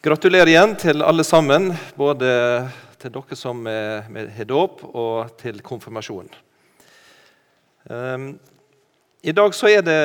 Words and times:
Gratulerer 0.00 0.48
igjen 0.48 0.70
til 0.80 1.02
alle 1.04 1.20
sammen, 1.28 1.74
både 1.92 2.28
til 2.96 3.12
dere 3.12 3.36
som 3.36 3.66
har 3.68 4.46
dåp, 4.48 4.78
og 4.96 5.34
til 5.36 5.58
konfirmasjon. 5.60 6.30
Um, 7.84 8.24
I 9.20 9.34
dag 9.36 9.52
så 9.52 9.68
er 9.68 9.84
det 9.84 9.98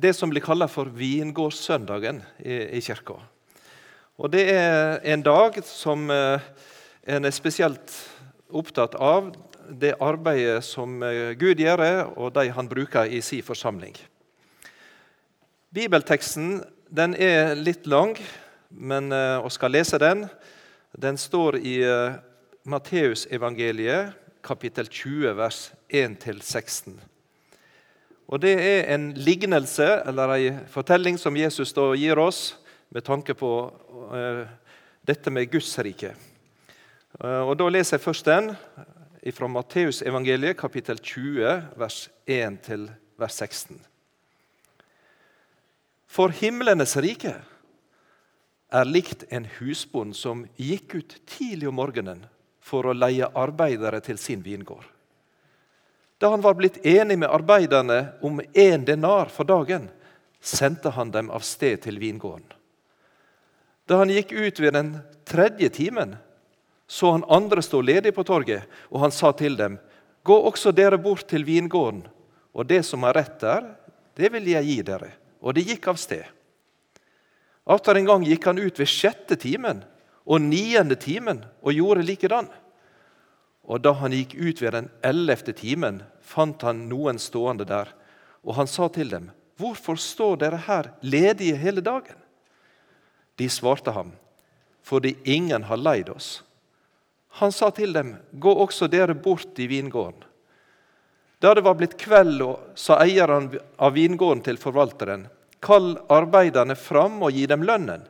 det 0.00 0.14
som 0.16 0.32
blir 0.32 0.40
kalt 0.40 0.64
for 0.72 0.88
vingårdssøndagen 0.88 2.22
i, 2.40 2.56
i 2.80 2.80
kirka. 2.80 3.18
Og 4.16 4.32
Det 4.32 4.46
er 4.48 5.04
en 5.12 5.26
dag 5.28 5.60
som 5.60 6.08
uh, 6.08 6.40
en 7.04 7.28
er 7.28 7.36
spesielt 7.36 8.00
opptatt 8.48 8.96
av 8.96 9.34
det 9.68 9.92
arbeidet 10.00 10.64
som 10.64 11.02
uh, 11.04 11.36
Gud 11.36 11.60
gjør, 11.60 12.14
og 12.16 12.32
de 12.32 12.48
han 12.48 12.72
bruker 12.72 13.04
i 13.04 13.20
sin 13.20 13.44
forsamling. 13.44 13.92
Bibelteksten 15.68 16.62
den 16.88 17.12
er 17.12 17.52
litt 17.60 17.84
lang 17.84 18.16
men, 18.68 19.08
vi 19.10 19.16
eh, 19.16 19.48
skal 19.48 19.72
lese 19.72 19.98
den. 19.98 20.26
Den 20.92 21.18
står 21.18 21.56
i 21.56 21.78
uh, 21.84 22.16
Matteusevangeliet, 22.68 24.12
kapittel 24.44 24.88
20, 24.88 25.34
vers 25.36 25.72
1-16. 25.88 26.96
Og 28.28 28.40
Det 28.40 28.54
er 28.60 28.94
en 28.94 29.12
lignelse, 29.14 29.86
eller 30.06 30.34
en 30.34 30.60
fortelling, 30.68 31.18
som 31.18 31.36
Jesus 31.36 31.72
da 31.72 31.92
gir 31.96 32.18
oss 32.18 32.56
med 32.90 33.04
tanke 33.04 33.34
på 33.34 33.52
uh, 34.12 34.44
dette 35.04 35.30
med 35.30 35.50
Guds 35.52 35.72
rike. 35.78 36.14
Og 37.18 37.56
Da 37.58 37.68
leser 37.68 37.96
jeg 37.96 38.04
først 38.04 38.26
den 38.28 38.50
fra 39.34 39.48
Matteusevangeliet, 39.48 40.56
kapittel 40.56 40.98
20, 41.00 41.62
vers 41.76 42.08
1-16. 42.28 43.78
For 46.08 46.28
himlenes 46.28 46.96
rike 46.96 47.34
er 48.68 48.84
likt 48.84 49.24
en 49.32 49.46
husbond 49.58 50.16
som 50.16 50.44
gikk 50.56 50.94
ut 50.94 51.16
tidlig 51.26 51.68
om 51.68 51.78
morgenen 51.80 52.24
for 52.60 52.86
å 52.86 52.96
leie 52.96 53.28
arbeidere 53.32 54.00
til 54.04 54.20
sin 54.20 54.42
vingård. 54.44 54.84
Da 56.18 56.32
han 56.32 56.42
var 56.42 56.56
blitt 56.58 56.80
enig 56.86 57.18
med 57.18 57.30
arbeiderne 57.30 58.00
om 58.26 58.40
én 58.52 58.84
denar 58.84 59.30
for 59.32 59.48
dagen, 59.48 59.88
sendte 60.40 60.90
han 60.90 61.12
dem 61.14 61.30
av 61.30 61.46
sted 61.46 61.80
til 61.86 61.98
vingården. 62.02 62.46
Da 63.88 64.02
han 64.02 64.12
gikk 64.12 64.34
ut 64.34 64.60
ved 64.60 64.74
den 64.76 64.90
tredje 65.24 65.70
timen, 65.72 66.16
så 66.88 67.14
han 67.14 67.24
andre 67.28 67.62
stå 67.64 67.80
ledig 67.84 68.12
på 68.16 68.24
torget, 68.26 68.66
og 68.92 69.00
han 69.06 69.12
sa 69.12 69.32
til 69.32 69.56
dem.: 69.56 69.78
Gå 70.24 70.36
også 70.50 70.72
dere 70.72 70.98
bort 70.98 71.28
til 71.28 71.44
vingården, 71.44 72.02
og 72.52 72.66
det 72.66 72.82
som 72.84 73.04
er 73.04 73.16
rett 73.16 73.40
der, 73.40 73.64
det 74.16 74.32
vil 74.32 74.48
jeg 74.48 74.64
gi 74.64 74.82
dere. 74.82 75.12
Og 75.40 75.54
de 75.54 75.62
gikk 75.62 75.88
av 75.88 75.96
sted. 75.96 76.24
Atter 77.68 77.98
en 78.00 78.08
gang 78.08 78.24
gikk 78.24 78.46
han 78.48 78.58
ut 78.58 78.78
ved 78.80 78.88
sjette 78.88 79.36
timen 79.36 79.82
og 80.28 80.40
niende 80.44 80.96
timen 80.96 81.42
og 81.60 81.76
gjorde 81.76 82.06
likedan. 82.08 82.48
Og 83.68 83.82
da 83.84 83.92
han 84.00 84.14
gikk 84.16 84.34
ut 84.40 84.62
ved 84.62 84.72
den 84.72 84.88
ellevte 85.04 85.52
timen, 85.52 86.00
fant 86.24 86.64
han 86.64 86.86
noen 86.88 87.20
stående 87.20 87.66
der. 87.68 87.90
Og 88.44 88.56
han 88.56 88.66
sa 88.66 88.88
til 88.88 89.10
dem, 89.10 89.30
'Hvorfor 89.58 89.98
står 89.98 90.36
dere 90.36 90.56
her 90.56 90.92
ledige 91.02 91.56
hele 91.56 91.80
dagen?' 91.80 92.22
De 93.36 93.48
svarte 93.48 93.92
ham, 93.92 94.12
'Fordi 94.82 95.16
ingen 95.24 95.62
har 95.62 95.76
leid 95.76 96.08
oss.' 96.08 96.42
Han 97.28 97.52
sa 97.52 97.70
til 97.70 97.92
dem, 97.92 98.16
'Gå 98.32 98.54
også 98.54 98.88
dere 98.88 99.14
bort 99.14 99.58
i 99.58 99.66
vingården.' 99.66 100.24
Da 101.40 101.54
det 101.54 101.64
var 101.64 101.74
blitt 101.74 101.98
kveld, 101.98 102.42
sa 102.74 102.98
eieren 103.02 103.60
av 103.78 103.92
vingården 103.94 104.42
til 104.42 104.56
forvalteren, 104.56 105.28
Kall 105.60 105.96
arbeiderne 106.08 106.76
fram 106.78 107.22
og 107.22 107.34
gi 107.34 107.46
dem 107.50 107.64
lønnen. 107.66 108.04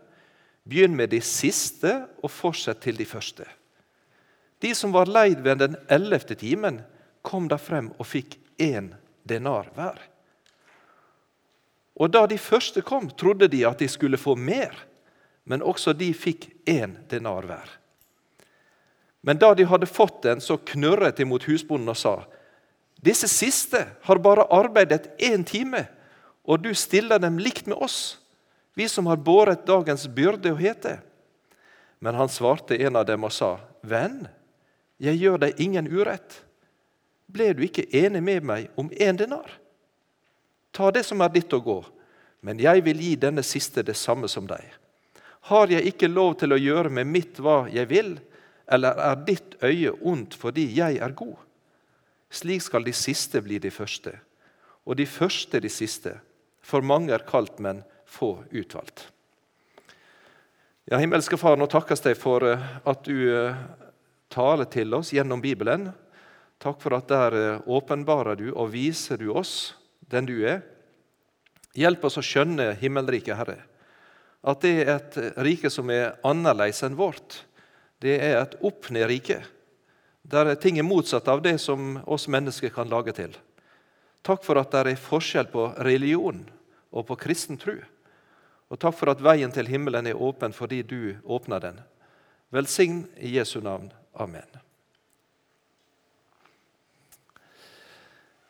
Begynn 0.69 0.97
med 0.97 1.11
de 1.15 1.21
siste 1.25 1.95
og 2.23 2.31
fortsett 2.31 2.83
til 2.85 2.99
de 2.99 3.07
første. 3.09 3.47
De 4.61 4.75
som 4.75 4.93
var 4.93 5.09
leid 5.09 5.41
ved 5.41 5.63
den 5.63 5.77
ellevte 5.89 6.35
timen, 6.37 6.83
kom 7.23 7.49
da 7.49 7.59
frem 7.61 7.93
og 7.97 8.07
fikk 8.07 8.37
én 8.61 8.93
denar 9.29 9.71
hver. 9.77 9.99
Og 11.99 12.11
Da 12.11 12.27
de 12.27 12.39
første 12.39 12.83
kom, 12.83 13.11
trodde 13.11 13.49
de 13.49 13.65
at 13.67 13.79
de 13.79 13.89
skulle 13.89 14.19
få 14.19 14.37
mer, 14.37 14.75
men 15.45 15.63
også 15.63 15.93
de 15.93 16.13
fikk 16.15 16.51
én 16.67 16.95
denar 17.11 17.43
hver. 17.43 17.69
Men 19.23 19.39
da 19.39 19.55
de 19.55 19.67
hadde 19.67 19.87
fått 19.87 20.23
den, 20.23 20.41
så 20.41 20.57
knurret 20.57 21.17
de 21.17 21.25
mot 21.25 21.43
husbonden 21.45 21.89
og 21.89 21.97
sa:" 21.97 22.25
Disse 23.03 23.29
siste 23.29 23.87
har 24.03 24.19
bare 24.19 24.47
arbeidet 24.51 25.11
én 25.19 25.45
time 25.45 25.87
og 26.49 26.63
du 26.65 26.73
stiller 26.75 27.21
dem 27.21 27.37
likt 27.39 27.69
med 27.69 27.77
oss, 27.77 28.17
vi 28.75 28.89
som 28.89 29.07
har 29.11 29.21
båret 29.21 29.67
dagens 29.69 30.07
byrde 30.09 30.55
og 30.55 30.63
hete. 30.63 30.97
Men 32.01 32.17
han 32.17 32.31
svarte 32.33 32.79
en 32.79 32.97
av 32.97 33.05
dem 33.09 33.27
og 33.27 33.35
sa, 33.35 33.59
Venn, 33.83 34.23
jeg 35.03 35.21
gjør 35.21 35.43
deg 35.45 35.61
ingen 35.61 35.89
urett. 35.91 36.41
Ble 37.29 37.53
du 37.53 37.65
ikke 37.67 37.85
enig 37.93 38.23
med 38.25 38.47
meg 38.49 38.71
om 38.81 38.89
én 38.97 39.19
denar? 39.19 39.51
Ta 40.73 40.89
det 40.95 41.05
som 41.05 41.21
er 41.21 41.33
ditt 41.35 41.53
og 41.53 41.65
gå, 41.67 41.79
men 42.41 42.61
jeg 42.63 42.85
vil 42.87 43.03
gi 43.03 43.17
denne 43.21 43.45
siste 43.45 43.85
det 43.85 43.97
samme 43.99 44.31
som 44.31 44.47
deg. 44.49 44.63
Har 45.51 45.69
jeg 45.73 45.85
ikke 45.91 46.09
lov 46.09 46.39
til 46.41 46.55
å 46.55 46.61
gjøre 46.61 46.93
med 46.93 47.11
mitt 47.11 47.41
hva 47.43 47.67
jeg 47.73 47.91
vil, 47.91 48.15
eller 48.69 49.01
er 49.01 49.21
ditt 49.27 49.57
øye 49.65 49.93
ondt 50.07 50.37
fordi 50.39 50.67
jeg 50.77 51.01
er 51.03 51.17
god? 51.19 51.37
Slik 52.31 52.65
skal 52.65 52.85
de 52.85 52.93
siste 52.97 53.41
bli 53.45 53.61
de 53.61 53.73
første, 53.73 54.15
og 54.85 54.97
de 54.97 55.07
første 55.09 55.61
de 55.61 55.71
siste. 55.73 56.15
For 56.69 56.85
mange 56.85 57.15
er 57.17 57.25
kalt, 57.25 57.57
men 57.65 57.81
få 58.09 58.43
utvalgt. 58.51 59.07
Ja, 60.89 60.99
Himmelske 61.01 61.37
Far, 61.41 61.57
nå 61.61 61.69
takkes 61.69 62.01
deg 62.05 62.17
for 62.17 62.45
eh, 62.49 62.69
at 62.89 63.05
du 63.05 63.17
eh, 63.29 63.57
taler 64.33 64.69
til 64.73 64.95
oss 64.97 65.13
gjennom 65.13 65.41
Bibelen. 65.45 65.91
Takk 66.61 66.81
for 66.81 66.97
at 66.97 67.09
der 67.11 67.37
eh, 67.37 67.67
åpenbarer 67.69 68.41
du 68.41 68.47
og 68.55 68.73
viser 68.73 69.21
du 69.21 69.31
oss 69.37 69.75
den 70.09 70.29
du 70.29 70.39
er. 70.49 70.63
Hjelp 71.77 72.05
oss 72.09 72.17
å 72.21 72.25
skjønne 72.25 72.71
himmelriket, 72.81 73.37
Herre. 73.37 73.59
At 74.41 74.65
det 74.65 74.75
er 74.85 74.95
et 74.95 75.19
rike 75.45 75.69
som 75.73 75.93
er 75.93 76.17
annerledes 76.27 76.81
enn 76.87 76.97
vårt. 76.97 77.43
Det 78.01 78.17
er 78.17 78.39
et 78.39 78.57
opp-ned-rike, 78.65 79.43
der 80.29 80.55
ting 80.61 80.79
er 80.79 80.87
motsatt 80.87 81.29
av 81.29 81.41
det 81.43 81.57
som 81.61 81.97
oss 82.07 82.29
mennesker 82.31 82.73
kan 82.73 82.89
lage 82.89 83.13
til. 83.17 83.35
Takk 84.25 84.45
for 84.47 84.61
at 84.61 84.73
det 84.73 84.95
er 84.95 85.01
forskjell 85.03 85.51
på 85.53 85.73
religion 85.85 86.45
og 86.93 87.07
på 87.09 87.19
kristen 87.21 87.59
tro. 87.61 87.77
Og 88.69 88.81
takk 88.81 88.97
for 88.99 89.13
at 89.13 89.23
veien 89.25 89.53
til 89.53 89.69
himmelen 89.69 90.09
er 90.09 90.21
åpen 90.21 90.53
fordi 90.57 90.83
du 90.85 91.17
åpner 91.25 91.63
den. 91.63 91.81
Velsign 92.53 93.07
i 93.17 93.37
Jesu 93.37 93.61
navn. 93.65 93.91
Amen. 94.15 94.49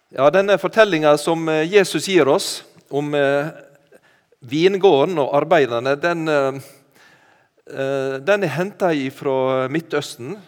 Ja, 0.08 0.30
Denne 0.32 0.56
fortellinga 0.56 1.18
som 1.20 1.42
eh, 1.52 1.66
Jesus 1.68 2.06
gir 2.08 2.28
oss 2.32 2.62
om 2.88 3.12
eh, 3.14 3.50
vingården 4.40 5.18
og 5.20 5.34
arbeiderne, 5.36 5.92
den, 6.00 6.22
eh, 6.32 6.60
den 8.24 8.46
er 8.46 8.54
henta 8.54 8.88
fra 9.12 9.68
Midtøsten. 9.68 10.38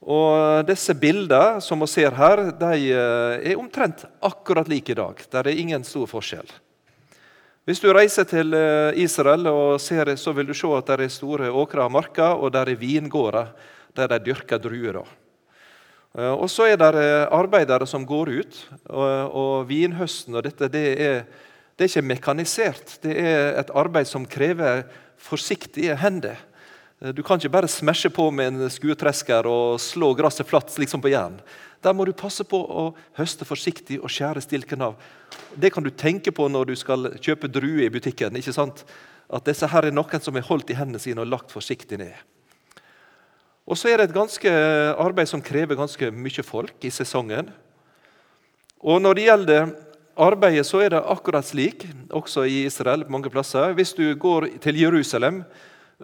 Og 0.00 0.62
Disse 0.68 0.94
bildene 0.94 1.58
som 1.60 1.82
vi 1.82 1.90
ser 1.90 2.14
her, 2.14 2.46
de 2.56 2.92
er 2.94 3.58
omtrent 3.58 4.06
akkurat 4.22 4.68
like 4.70 4.94
i 4.94 4.96
dag. 4.96 5.18
Det 5.18 5.42
er 5.42 5.58
ingen 5.58 5.84
stor 5.84 6.06
forskjell. 6.08 6.48
Hvis 7.70 7.78
du 7.78 7.92
reiser 7.94 8.26
til 8.26 8.50
eh, 8.58 8.96
Israel, 8.98 9.46
og 9.46 9.76
ser, 9.78 10.08
så 10.18 10.32
vil 10.34 10.48
du 10.48 10.56
se 10.58 10.66
at 10.74 10.88
det 10.90 11.04
er 11.04 11.12
store 11.14 11.52
åkrer 11.54 11.84
og 11.84 11.92
marker, 11.94 12.32
og 12.42 12.50
der 12.50 12.66
er 12.66 12.80
vingårder 12.80 13.52
der 13.94 14.08
de 14.10 14.16
dyrker 14.26 14.58
druer. 14.58 15.06
Eh, 16.18 16.32
og 16.32 16.50
så 16.50 16.66
er 16.66 16.80
det 16.80 16.88
eh, 16.98 17.28
arbeidere 17.30 17.86
som 17.86 18.02
går 18.02 18.32
ut, 18.40 18.58
og, 18.88 19.06
og 19.30 19.68
vinhøsten 19.68 20.34
og 20.34 20.48
dette 20.48 20.66
det 20.66 20.82
er, 20.98 21.22
det 21.78 21.86
er 21.86 21.92
ikke 21.92 22.08
mekanisert. 22.10 22.96
Det 23.04 23.14
er 23.14 23.60
et 23.62 23.70
arbeid 23.70 24.10
som 24.10 24.26
krever 24.26 24.82
forsiktige 25.14 25.94
hender. 26.02 26.42
Du 27.00 27.22
kan 27.24 27.40
ikke 27.40 27.48
bare 27.48 27.68
smashe 27.68 28.10
på 28.12 28.26
med 28.28 28.50
en 28.50 28.68
skuetresker 28.68 29.46
og 29.48 29.78
slå 29.80 30.10
gresset 30.18 30.44
flatt 30.44 30.74
liksom 30.76 31.00
på 31.00 31.08
jern. 31.08 31.38
Der 31.80 31.94
må 31.96 32.04
du 32.04 32.12
passe 32.12 32.44
på 32.44 32.58
å 32.60 32.82
høste 33.16 33.46
forsiktig 33.48 33.96
og 34.02 34.12
skjære 34.12 34.42
stilken 34.44 34.84
av. 34.84 34.98
Det 35.56 35.70
kan 35.72 35.86
du 35.86 35.88
tenke 35.88 36.28
på 36.36 36.44
når 36.52 36.68
du 36.68 36.74
skal 36.76 37.08
kjøpe 37.16 37.48
druer 37.48 37.86
i 37.86 37.92
butikken. 37.92 38.36
ikke 38.36 38.52
sant? 38.52 38.84
At 39.32 39.48
disse 39.48 39.64
her 39.72 39.88
er 39.88 39.96
noen 39.96 40.20
som 40.20 40.36
er 40.36 40.44
holdt 40.44 40.74
i 40.74 40.76
hendene 40.76 41.00
sine 41.00 41.24
og 41.24 41.32
lagt 41.32 41.54
forsiktig 41.54 42.02
ned. 42.02 42.12
Og 43.64 43.80
så 43.80 43.88
er 43.88 43.96
det 43.96 44.10
et 44.10 44.18
ganske 44.18 44.52
arbeid 45.00 45.30
som 45.30 45.40
krever 45.40 45.80
ganske 45.80 46.12
mye 46.12 46.44
folk 46.44 46.84
i 46.84 46.92
sesongen. 46.92 47.48
Og 48.84 49.00
Når 49.00 49.14
det 49.14 49.24
gjelder 49.24 49.72
arbeidet, 50.20 50.66
så 50.66 50.84
er 50.84 50.90
det 50.92 51.00
akkurat 51.00 51.48
slik, 51.48 51.86
også 52.10 52.44
i 52.44 52.66
Israel. 52.66 53.08
mange 53.08 53.30
plasser. 53.30 53.72
Hvis 53.72 53.94
du 53.94 54.14
går 54.14 54.60
til 54.60 54.76
Jerusalem, 54.76 55.44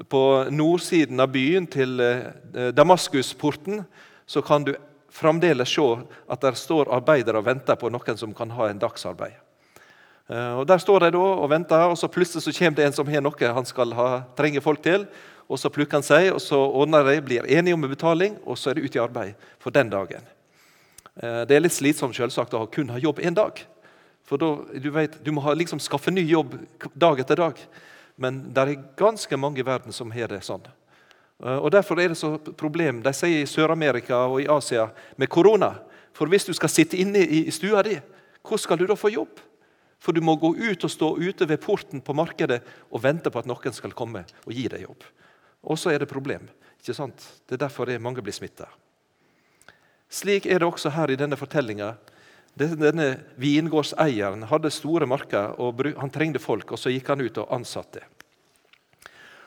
på 0.08 0.22
nordsiden 0.52 1.20
av 1.20 1.32
byen, 1.32 1.66
til 1.66 2.00
eh, 2.00 2.72
Damaskusporten, 2.76 3.84
så 4.26 4.42
kan 4.44 4.64
du 4.66 4.74
fremdeles 5.16 5.72
se 5.72 5.86
at 6.28 6.42
der 6.44 6.58
står 6.58 6.92
arbeidere 6.92 7.40
og 7.40 7.46
venter 7.46 7.78
på 7.80 7.88
noen 7.92 8.18
som 8.20 8.34
kan 8.36 8.52
ha 8.52 8.68
en 8.68 8.80
dagsarbeid. 8.82 9.38
Eh, 10.28 10.52
og 10.58 10.66
Der 10.66 10.78
står 10.78 11.06
de 11.06 11.10
da 11.16 11.22
og 11.22 11.50
venter, 11.50 11.86
og 11.88 11.98
så 11.98 12.08
plutselig 12.08 12.42
så 12.42 12.52
kommer 12.58 12.76
det 12.76 12.86
en 12.86 12.92
som 12.92 13.08
har 13.08 13.24
noe 13.24 13.52
han 13.58 13.68
skal 13.68 13.94
ha, 13.94 14.22
trenger 14.36 14.60
folk 14.60 14.82
til. 14.82 15.06
og 15.48 15.58
Så 15.58 15.70
plukker 15.70 16.00
han 16.00 16.02
seg, 16.02 16.32
og 16.34 16.40
så 16.40 16.58
ordner 16.58 17.04
de, 17.04 17.20
blir 17.22 17.46
enige 17.46 17.74
om 17.74 17.80
betaling, 17.80 18.36
og 18.44 18.58
så 18.58 18.70
er 18.70 18.74
de 18.74 18.82
ute 18.82 18.98
i 18.98 19.02
arbeid 19.02 19.34
for 19.58 19.70
den 19.70 19.90
dagen. 19.90 20.22
Eh, 21.22 21.46
det 21.46 21.56
er 21.56 21.64
litt 21.64 21.72
slitsomt 21.72 22.16
selvsagt 22.16 22.54
å 22.54 22.66
kun 22.66 22.90
ha 22.90 22.98
jobb 22.98 23.20
én 23.20 23.34
dag. 23.34 23.62
For 24.26 24.36
da, 24.36 24.56
du, 24.82 24.90
vet, 24.90 25.22
du 25.22 25.30
må 25.32 25.40
ha, 25.44 25.54
liksom 25.54 25.78
skaffe 25.78 26.10
ny 26.10 26.24
jobb 26.26 26.58
dag 26.94 27.20
etter 27.22 27.38
dag. 27.38 27.60
Men 28.16 28.40
det 28.52 28.62
er 28.62 28.82
ganske 28.96 29.36
mange 29.36 29.60
i 29.60 29.66
verden 29.66 29.92
som 29.92 30.12
har 30.14 30.32
det 30.32 30.42
sånn. 30.46 30.64
Eh, 31.42 31.58
og 31.58 31.70
Derfor 31.74 32.00
er 32.00 32.12
det 32.12 32.20
så 32.20 32.36
problem 32.38 33.02
de 33.04 33.12
sier 33.16 33.42
i 33.42 33.50
Sør-Amerika 33.50 34.24
og 34.26 34.40
i 34.42 34.48
Asia 34.50 34.88
med 35.16 35.30
korona. 35.32 35.74
For 36.16 36.30
hvis 36.32 36.48
du 36.48 36.54
skal 36.56 36.72
sitte 36.72 36.96
inne 36.96 37.20
i 37.20 37.44
stua 37.52 37.82
di, 37.84 37.98
hvordan 38.40 38.62
skal 38.62 38.80
du 38.80 38.86
da 38.88 38.96
få 38.96 39.12
jobb? 39.12 39.42
For 40.00 40.16
du 40.16 40.22
må 40.24 40.36
gå 40.40 40.52
ut 40.56 40.84
og 40.84 40.92
stå 40.92 41.12
ute 41.18 41.48
ved 41.48 41.60
porten 41.60 42.00
på 42.04 42.14
markedet 42.16 42.60
og 42.90 43.02
vente 43.04 43.32
på 43.32 43.40
at 43.40 43.48
noen 43.48 43.74
skal 43.74 43.94
komme 43.96 44.24
og 44.44 44.52
gi 44.52 44.66
deg 44.72 44.86
jobb. 44.86 45.04
Og 45.66 45.78
så 45.80 45.92
er 45.92 46.00
det 46.00 46.08
problem. 46.08 46.48
ikke 46.80 46.94
sant? 46.94 47.20
Det 47.48 47.56
er 47.56 47.66
derfor 47.66 47.86
det 47.86 48.00
mange 48.00 48.22
blir 48.22 48.32
smitta. 48.32 48.68
Slik 50.08 50.46
er 50.46 50.60
det 50.60 50.68
også 50.68 50.92
her 50.94 51.10
i 51.10 51.18
denne 51.18 51.36
fortellinga. 51.36 51.96
Denne 52.56 53.08
vingårdseieren 53.36 54.46
hadde 54.48 54.72
store 54.72 55.06
marker, 55.08 55.52
og 55.60 55.82
han 56.00 56.12
trengte 56.12 56.40
folk. 56.40 56.72
og 56.72 56.80
Så 56.80 56.92
gikk 56.94 57.10
han 57.12 57.20
ut 57.20 57.38
og 57.42 57.52
ansatte. 57.52 58.00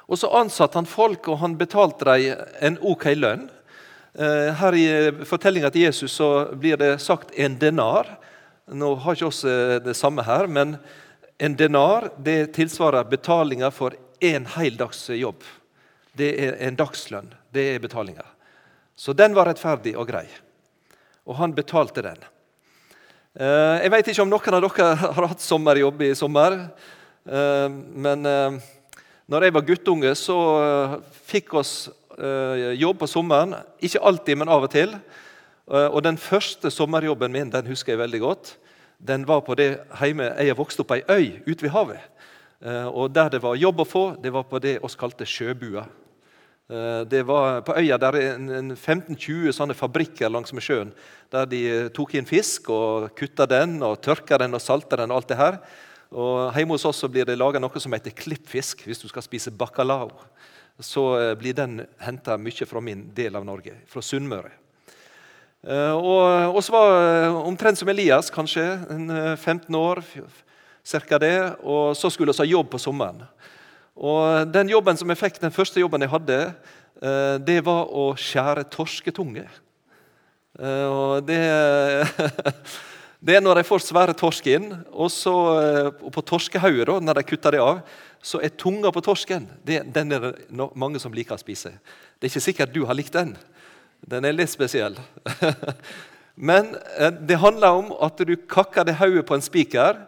Og 0.10 0.18
Så 0.18 0.30
ansatte 0.30 0.78
han 0.78 0.86
folk, 0.86 1.28
og 1.28 1.40
han 1.40 1.58
betalte 1.58 2.06
dem 2.06 2.38
en 2.62 2.78
ok 2.82 3.06
lønn. 3.16 3.50
Eh, 4.14 4.54
her 4.54 4.76
i 4.76 4.86
fortellinga 5.26 5.70
til 5.70 5.88
Jesus 5.88 6.14
så 6.18 6.50
blir 6.54 6.78
det 6.78 7.02
sagt 7.02 7.32
en 7.34 7.58
denar. 7.58 8.18
Nå 8.66 8.96
har 8.96 9.16
ikke 9.16 9.30
oss 9.30 9.44
eh, 9.46 9.78
det 9.82 9.96
samme 9.98 10.26
her, 10.26 10.48
men 10.48 10.78
en 11.38 11.56
denar 11.56 12.12
det 12.18 12.54
tilsvarer 12.54 13.10
betalinga 13.10 13.72
for 13.72 13.94
én 14.20 14.46
heldags 14.58 15.10
jobb. 15.10 15.44
Det 16.14 16.34
er 16.46 16.58
en 16.68 16.76
dagslønn. 16.76 17.34
Det 17.54 17.76
er 17.76 17.80
betalinga. 17.80 18.26
Så 18.96 19.14
den 19.14 19.34
var 19.34 19.48
rettferdig 19.48 19.96
og 19.98 20.10
grei. 20.10 20.28
Og 21.26 21.38
han 21.40 21.54
betalte 21.56 22.04
den. 22.04 22.20
Eh, 23.40 23.76
jeg 23.86 23.92
vet 23.94 24.08
ikke 24.12 24.24
om 24.26 24.32
noen 24.34 24.56
av 24.58 24.66
dere 24.66 24.88
har 25.16 25.28
hatt 25.32 25.44
sommerjobb 25.44 26.02
i 26.04 26.16
sommer. 26.18 26.58
Men 27.30 28.24
når 29.30 29.44
jeg 29.46 29.54
var 29.54 29.66
guttunge, 29.68 30.12
så 30.18 30.38
fikk 31.30 31.54
oss 31.60 31.74
jobb 32.80 32.98
på 33.04 33.10
sommeren. 33.12 33.54
Ikke 33.86 34.02
alltid, 34.02 34.40
men 34.40 34.50
av 34.50 34.66
og 34.66 34.72
til. 34.74 34.96
Og 35.68 36.00
Den 36.02 36.18
første 36.18 36.72
sommerjobben 36.74 37.36
min 37.36 37.52
den 37.54 37.70
husker 37.70 37.94
jeg 37.94 38.02
veldig 38.02 38.22
godt. 38.24 38.54
Den 38.98 39.28
var 39.30 39.44
på 39.46 39.54
det 39.60 39.68
hjemme 40.00 40.32
Jeg 40.40 40.50
har 40.50 40.58
vokst 40.58 40.82
opp 40.82 40.90
på 40.90 40.98
ei 40.98 41.06
øy 41.06 41.52
ute 41.52 41.68
ved 41.68 41.76
havet. 41.76 42.02
Og 42.90 43.14
Der 43.14 43.30
det 43.30 43.44
var 43.44 43.60
jobb 43.60 43.84
å 43.84 43.88
få, 43.88 44.06
det 44.24 44.34
var 44.34 44.48
på 44.50 44.64
det 44.64 44.80
oss 44.82 44.98
kalte 44.98 45.28
sjøbua. 45.28 45.86
Det 46.70 47.24
var 47.26 47.64
På 47.66 47.74
øya 47.82 47.98
der 47.98 48.16
er 48.20 48.36
15-20 48.38 49.56
sånne 49.58 49.74
fabrikker 49.74 50.30
langs 50.30 50.54
med 50.54 50.62
sjøen. 50.62 50.92
Der 51.34 51.48
de 51.50 51.62
tok 51.90 52.14
inn 52.14 52.30
fisk 52.30 52.70
og 52.70 53.10
kutta 53.18 53.48
den 53.50 53.80
og 53.82 53.98
tørka 54.06 54.38
den 54.38 54.54
og 54.54 54.62
salta 54.62 55.00
den. 55.02 55.10
og 55.10 55.18
alt 55.18 55.32
det 55.32 55.40
her. 55.40 55.58
Og 56.14 56.54
Hjemme 56.54 56.78
hos 56.78 56.86
oss 56.86 57.02
så 57.02 57.10
blir 57.10 57.26
det 57.26 57.40
laga 57.42 57.58
noe 57.58 57.82
som 57.82 57.94
heter 57.94 58.14
klippfisk 58.14 58.86
hvis 58.86 59.02
du 59.02 59.08
skal 59.10 59.26
spise 59.26 59.50
bacalao 59.50 60.12
så 60.80 61.20
eh, 61.20 61.36
blir 61.36 61.54
den 61.54 61.84
henta 62.00 62.38
mye 62.40 62.66
fra 62.68 62.82
min 62.82 63.10
del 63.16 63.36
av 63.36 63.46
Norge, 63.48 63.76
fra 63.88 64.02
Sunnmøre. 64.04 64.52
Eh, 65.68 65.96
og 65.96 66.56
oss 66.56 66.72
var 66.72 66.96
eh, 66.96 67.40
omtrent 67.44 67.80
som 67.80 67.92
Elias, 67.92 68.32
kanskje. 68.32 68.66
15 69.36 69.76
år, 69.76 70.04
cirka 70.84 71.20
det. 71.20 71.36
Og 71.64 71.98
så 72.00 72.12
skulle 72.12 72.34
vi 72.34 72.46
ha 72.46 72.54
jobb 72.56 72.72
på 72.72 72.82
sommeren. 72.82 73.26
Og 74.00 74.48
Den 74.54 74.72
jobben 74.72 74.98
som 74.98 75.10
jeg 75.12 75.20
fikk, 75.20 75.42
den 75.42 75.52
første 75.52 75.82
jobben 75.82 76.02
jeg 76.06 76.14
hadde, 76.14 76.38
det 77.44 77.58
var 77.64 77.92
å 77.96 78.14
skjære 78.20 78.66
torsketunge. 78.72 79.44
Og 80.60 81.28
det 81.28 81.40
Det 83.20 83.36
er 83.36 83.42
når 83.44 83.60
de 83.60 83.68
får 83.68 83.82
svære 83.84 84.14
torsk 84.16 84.46
inn, 84.48 84.70
og, 84.96 85.10
så, 85.12 85.34
og 85.92 86.12
på 86.16 86.22
torskehauget, 86.24 86.88
når 87.04 87.20
de 87.20 87.24
kutter 87.28 87.58
det 87.58 87.60
av, 87.60 87.82
så 88.24 88.40
er 88.44 88.54
tunga 88.56 88.92
på 88.96 89.04
torsken 89.04 89.48
det, 89.68 89.82
den 89.92 90.16
er 90.16 90.24
det 90.24 90.68
mange 90.80 91.02
som 91.04 91.12
liker 91.16 91.36
å 91.36 91.42
spise. 91.42 91.74
Det 92.16 92.28
er 92.28 92.32
ikke 92.32 92.46
sikkert 92.46 92.74
du 92.76 92.86
har 92.88 92.96
likt 92.96 93.16
den. 93.16 93.34
Den 94.00 94.28
er 94.28 94.36
litt 94.36 94.52
spesiell. 94.52 94.96
Men 96.50 96.72
eh, 96.96 97.12
det 97.12 97.42
handler 97.44 97.82
om 97.82 97.92
at 98.00 98.24
du 98.24 98.36
kakker 98.40 98.88
det 98.88 98.96
hodet 99.02 99.26
på 99.28 99.36
en 99.36 99.44
spiker, 99.44 100.00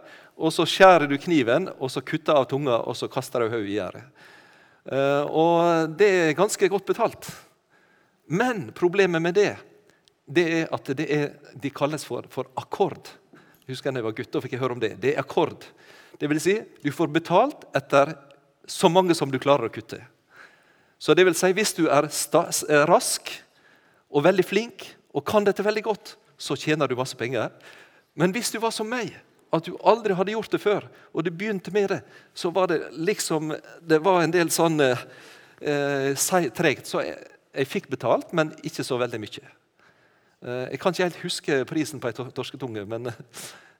og 0.41 0.53
så 0.53 0.65
skjærer 0.65 1.07
du 1.09 1.17
kniven, 1.21 1.69
og 1.77 1.91
så 1.93 2.01
kutter 2.01 2.39
av 2.39 2.47
tunga, 2.49 2.81
og 2.81 2.97
så 2.97 3.09
kaster 3.11 3.43
du 3.43 3.51
hodet 3.51 3.69
i 3.69 3.77
gjerdet. 3.77 4.27
Eh, 4.89 5.25
og 5.29 5.93
det 5.97 6.09
er 6.09 6.37
ganske 6.37 6.69
godt 6.71 6.87
betalt. 6.89 7.29
Men 8.31 8.69
problemet 8.75 9.21
med 9.21 9.37
det, 9.37 9.51
det 10.25 10.45
er 10.61 10.73
at 10.73 10.91
det 10.97 11.07
er, 11.11 11.27
de 11.53 11.73
kalles 11.73 12.05
for, 12.07 12.25
for 12.33 12.49
akkord. 12.57 13.11
Jeg 13.65 13.75
husker 13.75 13.93
da 13.93 14.01
jeg 14.01 14.07
var 14.07 14.17
gutt, 14.17 14.35
og 14.35 14.45
fikk 14.45 14.57
høre 14.61 14.77
om 14.77 14.81
det. 14.81 14.95
Det 15.03 15.13
er 15.13 15.21
akkord. 15.21 15.67
Det 16.19 16.29
vil 16.29 16.41
si, 16.41 16.57
du 16.83 16.91
får 16.93 17.11
betalt 17.13 17.67
etter 17.77 18.15
så 18.69 18.89
mange 18.91 19.15
som 19.17 19.31
du 19.31 19.39
klarer 19.41 19.67
å 19.67 19.73
kutte. 19.73 19.99
Så 21.01 21.15
det 21.17 21.25
vil 21.25 21.35
si, 21.37 21.49
Hvis 21.53 21.73
du 21.73 21.87
er 21.89 22.07
rask 22.89 23.31
og 24.09 24.23
veldig 24.23 24.45
flink 24.45 24.85
og 25.13 25.25
kan 25.25 25.43
dette 25.43 25.65
veldig 25.65 25.83
godt, 25.83 26.15
så 26.37 26.55
tjener 26.55 26.87
du 26.87 26.95
masse 26.95 27.17
penger. 27.17 27.49
Men 28.15 28.31
hvis 28.31 28.51
du 28.51 28.59
var 28.61 28.73
som 28.73 28.89
meg, 28.89 29.13
at 29.51 29.67
du 29.67 29.73
aldri 29.83 30.15
hadde 30.15 30.33
gjort 30.35 30.53
det 30.53 30.61
før, 30.63 30.87
og 31.11 31.25
du 31.25 31.31
begynte 31.31 31.73
med 31.75 31.89
det, 31.91 32.01
så 32.33 32.51
var 32.55 32.71
det 32.71 32.85
liksom 32.95 33.55
Det 33.81 33.99
var 33.99 34.21
en 34.21 34.31
del 34.31 34.51
sånn 34.51 34.79
eh, 34.81 36.13
tregt. 36.55 36.87
Så 36.87 37.03
jeg, 37.03 37.17
jeg, 37.53 37.67
fikk 37.67 37.89
betalt, 37.91 38.31
men 38.33 38.53
ikke 38.63 38.85
så 38.87 38.99
veldig 39.01 39.19
mye. 39.19 39.51
Eh, 40.41 40.65
jeg 40.71 40.79
kan 40.79 40.95
ikke 40.95 41.09
helt 41.09 41.25
huske 41.25 41.59
prisen 41.67 41.99
på 41.99 42.11
ei 42.11 42.31
torsketunge, 42.31 42.85
men 42.87 43.11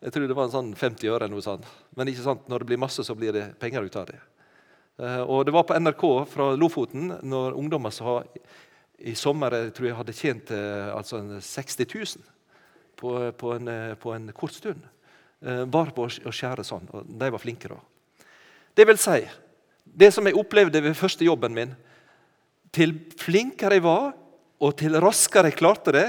jeg 0.01 0.11
tror 0.13 0.27
det 0.27 0.37
var 0.37 0.49
en 0.49 0.55
sånn 0.57 0.73
50 0.75 1.07
øre. 1.07 1.23
eller 1.23 1.35
noe 1.35 1.45
sånt. 1.45 1.65
Men 1.95 2.11
ikke 2.11 2.25
sant, 2.25 2.47
når 2.49 2.63
det 2.63 2.71
blir 2.71 2.81
masse, 2.81 3.03
så 3.05 3.15
blir 3.15 3.33
det 3.35 3.47
penger 3.61 3.85
ut 3.85 3.95
av 3.95 4.09
det. 4.11 4.19
Eh, 5.01 5.21
og 5.21 5.45
Det 5.45 5.53
var 5.55 5.63
på 5.63 5.77
NRK 5.79 6.05
fra 6.29 6.51
Lofoten 6.55 7.15
når 7.23 7.57
ungdommer 7.57 7.93
som 7.93 8.23
i 9.01 9.15
sommer 9.17 9.55
jeg 9.55 9.73
tror 9.73 9.87
jeg 9.87 9.97
hadde 9.97 10.13
tjent 10.13 10.51
eh, 10.53 10.89
altså 10.93 11.21
60 11.41 11.87
000 11.89 12.25
på, 12.99 13.13
på, 13.33 13.53
en, 13.55 13.67
eh, 13.67 13.93
på 13.97 14.13
en 14.13 14.29
kort 14.33 14.53
stund. 14.53 14.83
Bare 15.41 15.93
på 15.95 16.05
å 16.05 16.33
skjære 16.33 16.63
sånn. 16.65 16.85
og 16.93 17.07
De 17.07 17.29
var 17.33 17.41
flinke 17.41 17.71
da. 17.71 17.79
Det 18.77 18.85
vil 18.87 18.99
si, 19.01 19.23
det 19.83 20.11
som 20.13 20.27
jeg 20.27 20.37
opplevde 20.37 20.83
ved 20.83 20.93
første 20.95 21.25
jobben 21.25 21.55
min 21.55 21.71
Til 22.71 22.93
flinkere 23.19 23.79
jeg 23.79 23.83
var, 23.83 24.13
og 24.61 24.77
til 24.79 24.95
raskere 25.01 25.49
jeg 25.49 25.57
klarte 25.59 25.91
det, 25.91 26.05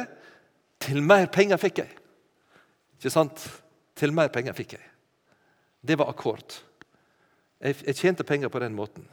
til 0.78 1.00
mer 1.02 1.26
penger 1.32 1.58
fikk 1.58 1.80
jeg. 1.82 1.96
Ikke 2.98 3.10
sant? 3.10 3.42
til 3.98 4.12
mer 4.14 4.30
penger 4.32 4.54
fikk 4.56 4.76
jeg. 4.76 4.84
Det 5.82 5.98
var 5.98 6.10
akkord. 6.10 6.56
Jeg, 7.62 7.76
jeg 7.86 7.98
tjente 7.98 8.26
penger 8.26 8.50
på 8.50 8.62
den 8.62 8.74
måten. 8.74 9.06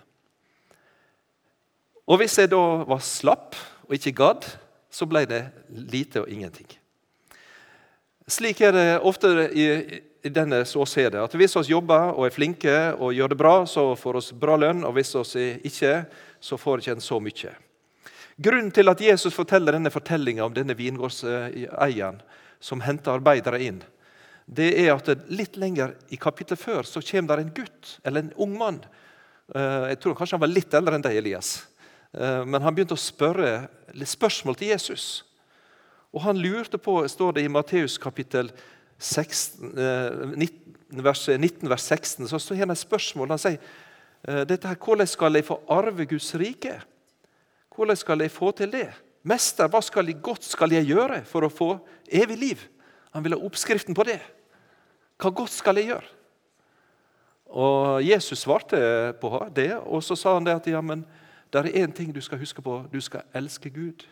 Og 2.09 2.21
hvis 2.21 2.39
jeg 2.39 2.49
da 2.49 2.61
var 2.89 3.03
slapp 3.05 3.57
og 3.85 3.93
ikke 3.97 4.15
gadd, 4.17 4.47
så 4.89 5.05
ble 5.09 5.25
det 5.29 5.43
lite 5.69 6.23
og 6.23 6.31
ingenting. 6.31 6.69
Slik 8.29 8.61
er 8.65 8.73
det 8.73 8.87
ofte 9.05 9.29
i 9.53 9.67
denne 10.23 10.65
så 10.67 10.85
ser 10.85 11.11
det, 11.13 11.21
at 11.21 11.35
Hvis 11.35 11.55
vi 11.55 11.71
jobber 11.71 12.13
og 12.17 12.25
er 12.25 12.35
flinke 12.35 12.93
og 12.99 13.13
gjør 13.13 13.29
det 13.29 13.37
bra, 13.37 13.65
så 13.65 13.95
får 13.95 14.19
vi 14.19 14.39
bra 14.39 14.57
lønn. 14.57 14.83
Og 14.83 14.93
hvis 14.93 15.15
vi 15.35 15.59
ikke, 15.63 16.05
så 16.39 16.57
får 16.57 16.77
vi 16.77 16.91
ikke 16.91 17.01
så 17.01 17.19
mye. 17.19 17.55
Grunnen 18.39 18.71
til 18.71 18.87
at 18.87 19.01
Jesus 19.01 19.33
forteller 19.35 19.75
denne 19.75 19.91
fortellinga 19.91 20.45
om 20.45 20.53
denne 20.53 20.75
vingårdseieren 20.75 22.21
som 22.59 22.81
henter 22.81 23.15
arbeidere 23.15 23.59
inn, 23.63 23.81
det 24.45 24.69
er 24.81 24.93
at 24.95 25.27
litt 25.29 25.57
lenger 25.59 25.93
i 26.09 26.17
kapittelet 26.17 26.59
før 26.59 26.87
så 26.87 27.03
kommer 27.05 27.37
det 27.37 27.45
en 27.45 27.55
gutt, 27.59 27.99
eller 28.03 28.23
en 28.23 28.33
ung 28.35 28.55
mann. 28.57 28.79
Eh, 29.55 29.91
jeg 29.91 29.99
tror 30.01 30.15
kanskje 30.17 30.37
han 30.37 30.43
var 30.45 30.51
litt 30.51 30.73
eldre 30.73 30.97
enn 30.97 31.05
deg, 31.05 31.19
Elias. 31.19 31.67
Eh, 32.13 32.45
men 32.45 32.63
han 32.63 32.73
begynte 32.73 32.97
å 32.97 33.01
spørre 33.01 33.67
spørsmål 33.93 34.57
til 34.57 34.71
Jesus. 34.73 35.05
Og 36.09 36.23
han 36.25 36.39
lurte 36.41 36.79
på, 36.81 36.95
står 37.05 37.37
det 37.37 37.45
i 37.45 37.51
Matteus 37.51 37.99
kapittel 38.01 38.49
16, 38.99 39.71
19, 40.35 41.03
vers, 41.05 41.27
19, 41.27 41.69
vers 41.71 41.85
16, 41.87 42.27
så 42.27 42.39
står 42.39 42.65
det 42.65 42.71
et 42.75 42.81
spørsmål. 42.81 43.31
Han 43.31 43.41
sier 43.41 43.59
eh, 44.27 44.43
dette 44.49 44.67
her, 44.67 44.75
hvordan 44.75 45.07
skal 45.07 45.39
jeg 45.39 45.47
få 45.47 45.61
arve 45.71 46.05
Guds 46.09 46.33
rike? 46.35 46.75
Hvordan 47.75 47.95
skal 47.95 48.25
jeg 48.25 48.33
få 48.35 48.51
til 48.51 48.73
det? 48.73 48.89
Mester, 49.23 49.67
hva 49.71 49.81
skal 49.83 50.07
jeg, 50.07 50.19
godt 50.23 50.43
skal 50.43 50.75
jeg 50.75 50.89
gjøre 50.91 51.23
for 51.27 51.47
å 51.47 51.51
få 51.51 51.69
evig 52.11 52.37
liv? 52.39 52.67
Han 53.15 53.23
vil 53.23 53.35
ha 53.35 53.41
oppskriften 53.45 53.95
på 53.95 54.05
det. 54.07 54.19
Hva 55.19 55.31
godt 55.35 55.53
skal 55.55 55.79
jeg 55.79 55.93
gjøre? 55.93 56.15
Og 57.49 58.03
Jesus 58.05 58.43
svarte 58.43 58.77
på 59.21 59.31
det, 59.55 59.71
og 59.79 60.03
så 60.05 60.15
sa 60.19 60.35
han 60.35 60.45
det 60.45 60.59
at 60.59 60.67
ja, 60.69 60.81
men 60.85 61.01
det 61.49 61.63
er 61.63 61.81
én 61.81 61.93
ting 61.95 62.11
du 62.13 62.21
skal 62.21 62.37
huske 62.37 62.61
på. 62.61 62.83
Du 62.93 62.99
skal 63.01 63.25
elske 63.33 63.71
Gud 63.73 64.05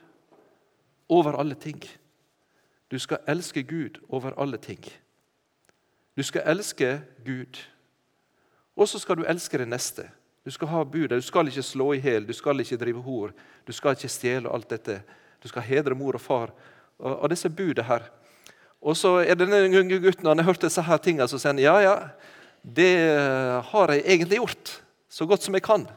over 1.10 1.38
alle 1.38 1.56
ting. 1.56 1.77
Du 2.91 3.00
skal 3.00 3.17
elske 3.27 3.63
Gud 3.63 4.00
over 4.10 4.34
alle 4.39 4.58
ting. 4.58 4.84
Du 6.17 6.24
skal 6.24 6.41
elske 6.46 7.01
Gud. 7.25 7.60
Og 8.75 8.88
så 8.88 9.00
skal 9.00 9.17
du 9.17 9.25
elske 9.25 9.58
det 9.58 9.67
neste. 9.67 10.08
Du 10.46 10.51
skal 10.51 10.67
ha 10.72 10.84
budet. 10.84 11.17
Du 11.20 11.25
skal 11.25 11.48
ikke 11.48 11.63
slå 11.63 11.91
i 11.94 12.00
hjel, 12.00 12.27
du 12.27 12.34
skal 12.34 12.60
ikke 12.60 12.77
drive 12.79 13.01
hor, 13.03 13.34
du 13.67 13.74
skal 13.75 13.98
ikke 13.98 14.12
stjele 14.12 14.53
alt 14.53 14.70
dette. 14.70 15.01
Du 15.44 15.50
skal 15.51 15.65
hedre 15.67 15.96
mor 15.96 16.15
og 16.15 16.22
far. 16.22 16.53
Og, 16.98 17.20
og 17.20 17.29
disse 17.29 17.50
budene 17.50 17.84
her. 17.86 18.08
Og 18.82 18.98
så 18.98 19.17
er 19.25 19.36
denne 19.36 19.60
unge 19.65 20.00
gutten, 20.00 20.29
han 20.29 20.39
har 20.39 20.48
hørt 20.48 20.62
disse 20.62 20.82
her 20.82 20.98
tingene, 21.01 21.27
som 21.27 21.41
sier 21.41 21.60
ja, 21.60 21.75
ja, 21.82 21.96
det 22.63 22.94
har 23.72 23.94
jeg 23.94 24.06
egentlig 24.06 24.39
gjort. 24.39 24.74
Så 25.10 25.25
godt 25.25 25.44
som 25.44 25.56
jeg 25.56 25.65
kan. 25.65 25.88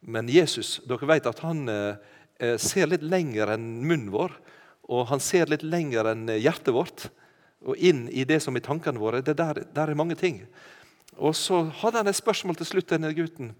Men 0.00 0.28
Jesus 0.30 0.80
dere 0.86 1.08
vet 1.08 1.26
at 1.26 1.40
han 1.42 1.64
eh, 1.68 2.56
ser 2.60 2.88
litt 2.88 3.04
lenger 3.04 3.54
enn 3.56 3.66
munnen 3.82 4.12
vår. 4.14 4.36
Og 4.86 5.06
han 5.10 5.22
ser 5.22 5.50
litt 5.50 5.64
lenger 5.66 6.12
enn 6.12 6.28
hjertet 6.36 6.74
vårt 6.74 7.08
og 7.66 7.78
inn 7.82 8.06
i 8.14 8.24
det 8.28 8.38
som 8.44 8.54
er 8.56 8.64
tankene 8.64 9.00
våre. 9.02 9.22
Det 9.24 9.34
der, 9.38 9.64
der 9.74 9.90
er 9.90 9.98
mange 9.98 10.14
ting. 10.18 10.44
Og 11.16 11.34
så 11.34 11.64
hadde 11.80 12.02
han 12.02 12.10
et 12.10 12.18
spørsmål 12.18 12.58
til 12.60 12.68
slutt, 12.70 12.90
denne 12.92 13.10
gutten. 13.16 13.54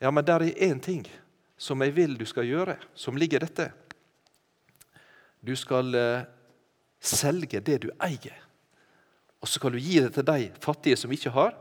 Ja, 0.00 0.12
men 0.12 0.24
der 0.24 0.44
er 0.44 0.60
én 0.70 0.80
ting 0.80 1.04
som 1.60 1.82
jeg 1.84 1.94
vil 1.96 2.14
du 2.16 2.24
skal 2.28 2.48
gjøre, 2.48 2.76
som 2.94 3.18
ligger 3.18 3.40
i 3.40 3.46
dette. 3.46 3.66
Du 5.44 5.52
skal 5.56 5.94
eh, 5.96 6.28
selge 7.00 7.60
det 7.64 7.80
du 7.84 7.90
eier. 8.00 8.36
Og 9.40 9.48
så 9.48 9.58
skal 9.58 9.74
du 9.74 9.80
gi 9.80 9.98
det 10.04 10.12
til 10.14 10.26
de 10.28 10.50
fattige 10.60 10.98
som 11.00 11.12
ikke 11.12 11.32
har, 11.32 11.56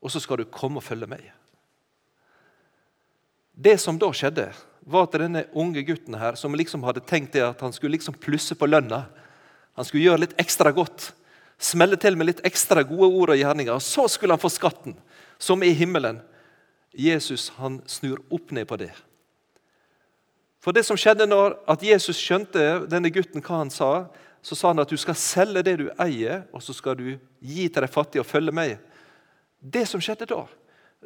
og 0.00 0.12
så 0.12 0.20
skal 0.20 0.40
du 0.40 0.50
komme 0.52 0.80
og 0.80 0.84
følge 0.84 1.08
meg. 1.08 1.24
Det 3.56 3.76
som 3.80 3.98
da 4.00 4.08
skjedde, 4.12 4.50
var 4.86 5.08
at 5.08 5.16
denne 5.18 5.44
unge 5.58 5.82
gutten 5.82 6.14
her, 6.14 6.36
som 6.38 6.54
liksom 6.54 6.84
hadde 6.86 7.02
tenkt 7.06 7.34
det 7.34 7.42
at 7.42 7.62
han 7.64 7.74
skulle 7.74 7.96
liksom 7.96 8.14
plusse 8.22 8.54
på 8.54 8.68
lønna 8.70 9.06
Han 9.76 9.84
skulle 9.84 10.06
gjøre 10.06 10.22
litt 10.22 10.38
ekstra 10.40 10.70
godt. 10.72 11.10
Smelle 11.60 11.98
til 12.00 12.14
med 12.16 12.30
litt 12.30 12.38
ekstra 12.48 12.80
gode 12.80 13.10
ord 13.12 13.32
og 13.34 13.36
gjerninger. 13.36 13.74
og 13.74 13.82
Så 13.84 14.06
skulle 14.08 14.32
han 14.32 14.40
få 14.40 14.48
skatten, 14.48 14.94
som 15.38 15.62
i 15.62 15.68
himmelen. 15.76 16.22
Jesus 16.96 17.50
han 17.58 17.82
snur 17.84 18.22
opp 18.32 18.54
ned 18.56 18.64
på 18.64 18.78
det. 18.80 18.88
For 20.64 20.72
det 20.72 20.86
som 20.88 20.96
skjedde 20.96 21.28
når 21.28 21.58
at 21.68 21.84
Jesus 21.84 22.16
skjønte 22.16 22.88
denne 22.88 23.12
gutten 23.12 23.44
hva 23.44 23.60
han 23.60 23.70
sa, 23.70 24.08
så 24.40 24.56
sa 24.56 24.72
han 24.72 24.80
at 24.80 24.88
du 24.88 24.96
skal 24.96 25.18
selge 25.18 25.62
det 25.66 25.76
du 25.82 25.90
eier, 26.00 26.46
og 26.56 26.64
så 26.64 26.72
skal 26.72 26.96
du 26.96 27.18
gi 27.38 27.68
til 27.68 27.84
de 27.84 27.90
fattige 27.90 28.24
og 28.24 28.30
følge 28.30 28.54
meg. 28.56 28.78
Det 29.60 29.84
som 29.90 30.00
skjedde 30.00 30.28
da, 30.30 30.46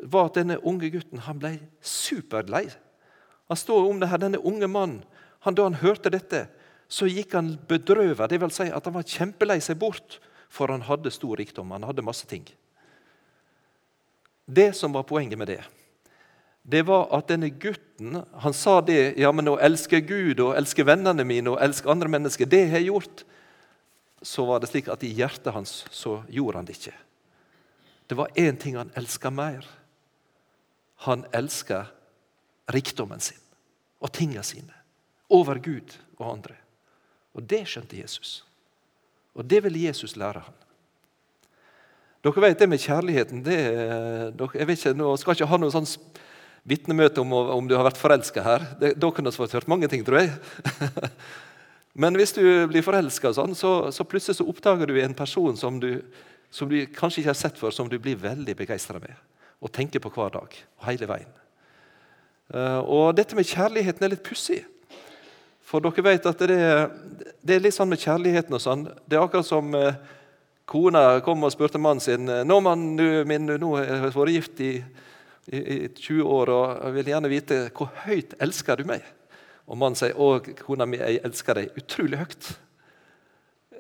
var 0.07 0.31
at 0.31 0.39
denne 0.39 0.61
unge 0.63 0.93
gutten 0.95 1.27
han 1.27 1.43
ble 1.43 1.57
superlei. 1.83 2.69
Han 3.51 3.59
står 3.59 3.89
om 3.91 3.99
det 3.99 4.07
her, 4.13 4.23
Denne 4.23 4.39
unge 4.47 4.69
mannen, 4.71 5.03
han, 5.43 5.57
da 5.59 5.65
han 5.67 5.81
hørte 5.81 6.13
dette, 6.13 6.45
så 6.91 7.09
gikk 7.11 7.35
han 7.35 7.57
bedrøvet. 7.67 8.29
Det 8.31 8.39
vil 8.43 8.53
si 8.55 8.69
at 8.71 8.87
han 8.87 8.95
var 8.95 9.07
kjempelei 9.09 9.59
seg 9.65 9.79
bort, 9.81 10.21
for 10.51 10.71
han 10.71 10.85
hadde 10.87 11.11
stor 11.11 11.39
rikdom. 11.39 11.73
Han 11.75 11.87
hadde 11.89 12.05
masse 12.07 12.29
ting. 12.31 12.45
Det 14.47 14.71
som 14.79 14.95
var 14.95 15.07
poenget 15.09 15.39
med 15.39 15.51
det, 15.51 15.63
det 16.63 16.85
var 16.87 17.09
at 17.17 17.31
denne 17.31 17.49
gutten 17.51 18.21
han 18.43 18.55
sa 18.55 18.79
det 18.85 19.17
ja, 19.19 19.31
men 19.33 19.49
å 19.49 19.59
elske 19.59 20.03
Gud 20.05 20.43
og 20.45 20.55
elske 20.59 20.85
vennene 20.87 21.25
mine 21.27 21.55
og 21.55 21.63
elske 21.63 21.91
andre 21.91 22.11
mennesker, 22.13 22.47
det 22.47 22.67
har 22.69 22.83
jeg 22.83 22.91
gjort. 22.93 23.25
Så 24.23 24.45
var 24.47 24.61
det 24.61 24.69
slik 24.71 24.91
at 24.93 25.03
i 25.07 25.15
hjertet 25.17 25.55
hans 25.57 25.81
så 25.91 26.21
gjorde 26.29 26.61
han 26.61 26.69
det 26.69 26.77
ikke. 26.77 26.97
Det 28.07 28.19
var 28.19 28.35
én 28.39 28.59
ting 28.61 28.77
han 28.77 28.93
elska 28.99 29.33
mer. 29.33 29.65
Han 31.09 31.25
elska 31.33 31.87
rikdommen 32.71 33.23
sin 33.25 33.40
og 34.01 34.13
tingene 34.17 34.45
sine 34.47 34.77
over 35.31 35.61
Gud 35.63 35.95
og 36.19 36.33
andre. 36.33 36.57
Og 37.37 37.45
det 37.47 37.63
skjønte 37.71 37.99
Jesus. 38.01 38.41
Og 39.37 39.47
det 39.47 39.63
ville 39.65 39.87
Jesus 39.87 40.17
lære 40.19 40.43
han. 40.43 40.57
Dere 42.21 42.43
vet 42.45 42.59
det 42.61 42.69
med 42.69 42.83
kjærligheten 42.83 43.45
det, 43.47 43.61
jeg 44.37 44.67
vet 44.69 44.81
ikke, 44.83 44.97
nå 44.99 45.15
skal 45.17 45.37
ikke 45.37 45.49
ha 45.49 45.59
noe 45.61 45.73
sånn 45.73 45.89
vitnemøte 46.69 47.23
om, 47.23 47.33
om, 47.33 47.69
du 47.69 47.73
har 47.79 47.87
vært 47.87 48.01
forelska 48.01 48.45
her. 48.45 48.67
Det, 48.81 48.93
da 49.01 49.09
kunne 49.15 49.33
vi 49.33 49.41
fått 49.41 49.55
hørt 49.57 49.71
mange 49.71 49.89
ting, 49.89 50.05
tror 50.05 50.21
jeg. 50.21 50.35
Men 52.01 52.19
hvis 52.21 52.35
du 52.37 52.43
blir 52.71 52.85
forelska, 52.85 53.33
sånn, 53.35 53.57
så, 53.57 53.73
så, 53.95 54.05
plutselig 54.05 54.37
så 54.39 54.47
oppdager 54.53 54.91
du 54.91 55.01
en 55.01 55.17
person 55.17 55.57
som 55.57 55.81
du, 55.81 55.95
som 56.53 56.69
du 56.69 56.83
kanskje 56.93 57.23
ikke 57.23 57.33
har 57.33 57.41
sett 57.41 57.61
før, 57.61 57.73
som 57.75 57.89
du 57.89 57.97
blir 58.03 58.21
veldig 58.21 58.59
begeistra 58.59 59.01
med. 59.01 59.17
Og 59.65 59.73
tenker 59.73 60.05
på 60.05 60.13
hver 60.13 60.37
dag. 60.37 60.61
og 60.81 60.91
hele 60.91 61.09
veien. 61.09 61.40
Uh, 62.51 62.81
og 62.83 63.17
dette 63.19 63.37
med 63.39 63.47
kjærligheten 63.47 64.07
er 64.07 64.15
litt 64.15 64.27
pussig. 64.27 64.63
For 65.63 65.83
dere 65.85 66.03
vet 66.03 66.27
at 66.27 66.41
det, 66.51 66.57
det, 67.39 67.55
er 67.55 67.63
litt 67.63 67.77
sånn 67.77 67.93
med 67.93 68.03
kjærligheten 68.03 68.57
og 68.57 68.63
sånn. 68.63 68.89
Det 69.07 69.19
er 69.19 69.23
akkurat 69.23 69.47
som 69.47 69.71
uh, 69.77 69.93
kona 70.71 71.21
kom 71.27 71.47
og 71.47 71.55
spurte 71.55 71.79
mannen 71.83 72.03
sin 72.03 72.27
nå, 72.27 72.59
mann, 72.63 72.93
min, 73.27 73.55
nå 73.59 73.71
har 73.77 73.87
jeg 73.87 74.13
vært 74.15 74.35
gift 74.35 74.67
i 74.67 74.75
i, 75.51 75.59
i 75.59 75.89
20 75.89 76.23
år 76.27 76.53
og 76.55 76.67
jeg 76.85 76.97
vil 76.97 77.13
gjerne 77.13 77.31
vite 77.33 77.61
hvor 77.77 77.91
høyt 78.05 78.37
elsker 78.43 78.81
du 78.81 78.87
meg. 78.91 79.05
Og 79.71 79.79
mannen 79.79 79.99
sier 79.99 80.19
å, 80.19 80.39
kona 80.65 80.87
mi, 80.89 81.01
jeg 81.01 81.23
elsker 81.27 81.61
deg 81.61 81.79
utrolig 81.79 82.21
høyt. 82.21 82.51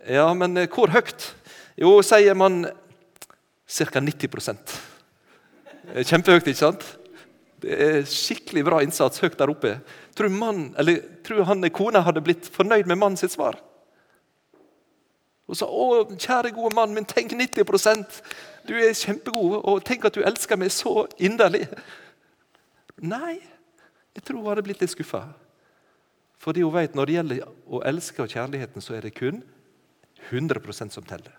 Ja, 0.09 0.29
men 0.35 0.57
eh, 0.57 0.71
hvor 0.71 0.93
høyt? 0.95 1.33
Jo, 1.81 1.99
sier 2.07 2.39
man 2.39 2.62
ca. 3.71 4.00
90% 4.03 4.79
Kjempehøyt, 6.07 6.47
ikke 6.47 6.59
sant? 6.59 6.85
Er 7.64 8.05
skikkelig 8.09 8.64
bra 8.67 8.79
innsats 8.85 9.21
høyt 9.21 9.37
der 9.38 9.52
oppe. 9.52 9.75
Tror, 10.17 10.31
mann, 10.33 10.71
eller, 10.81 11.02
tror 11.26 11.45
han 11.49 11.67
kona 11.75 12.02
hadde 12.07 12.23
blitt 12.25 12.49
fornøyd 12.52 12.88
med 12.88 12.99
mannen 13.00 13.21
sitt 13.21 13.35
svar? 13.35 13.59
Og 15.50 15.59
sa 15.59 15.67
å, 15.67 16.05
kjære 16.14 16.55
gode 16.55 16.73
mann 16.79 16.95
min, 16.95 17.09
tenk 17.09 17.35
90% 17.35 18.21
Du 18.69 18.75
er 18.79 18.95
kjempegod, 18.95 19.59
og 19.67 19.85
tenk 19.85 20.05
at 20.07 20.14
du 20.14 20.23
elsker 20.23 20.59
meg 20.61 20.71
så 20.73 21.09
inderlig. 21.19 21.64
Nei, 23.00 23.40
jeg 24.14 24.25
tror 24.26 24.43
hun 24.43 24.50
hadde 24.52 24.64
blitt 24.67 24.83
litt 24.85 24.93
skuffa. 24.93 25.25
Fordi 26.40 26.62
hun 26.64 26.75
vet 26.75 26.95
når 26.97 27.09
det 27.09 27.17
gjelder 27.17 27.49
å 27.69 27.83
elske 27.88 28.23
og 28.25 28.33
kjærligheten, 28.33 28.85
så 28.85 28.97
er 28.97 29.09
det 29.09 29.17
kun 29.17 29.43
100% 30.31 30.95
som 30.95 31.05
teller. 31.09 31.35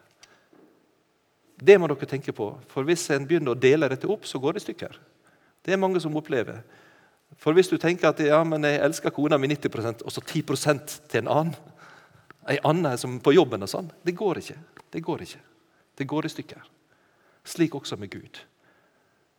Det 1.62 1.78
må 1.78 1.88
dere 1.90 2.10
tenke 2.10 2.34
på, 2.34 2.48
for 2.70 2.88
hvis 2.88 3.06
en 3.14 3.28
begynner 3.30 3.54
å 3.54 3.62
dele 3.62 3.90
dette 3.92 4.10
opp, 4.10 4.26
så 4.26 4.42
går 4.42 4.58
det 4.58 4.64
i 4.64 4.66
stykker. 4.66 4.98
Det 5.62 5.74
er 5.74 5.82
mange 5.82 6.02
som 6.02 6.16
opplever. 6.18 6.62
For 7.40 7.56
hvis 7.56 7.70
du 7.72 7.78
tenker 7.80 8.12
at 8.12 8.20
ja, 8.24 8.42
men 8.44 8.66
jeg 8.68 8.82
elsker 8.84 9.14
kona 9.16 9.38
mi 9.40 9.50
90% 9.54 10.04
og 10.06 10.14
så 10.14 10.22
10% 10.22 10.98
til 11.10 11.24
en 11.24 11.32
annen, 11.32 11.56
ei 12.50 12.58
anna 12.66 12.96
som 12.98 13.20
på 13.22 13.34
jobben 13.36 13.62
og 13.64 13.70
sånn. 13.70 13.92
Det 14.04 14.16
går 14.18 14.42
ikke. 14.42 14.58
Det 14.92 15.02
går 15.06 15.26
ikke. 15.28 15.42
Det 15.98 16.08
går 16.10 16.26
i 16.26 16.32
stykker. 16.34 16.64
Slik 17.46 17.76
også 17.78 17.98
med 17.98 18.12
Gud. 18.12 18.40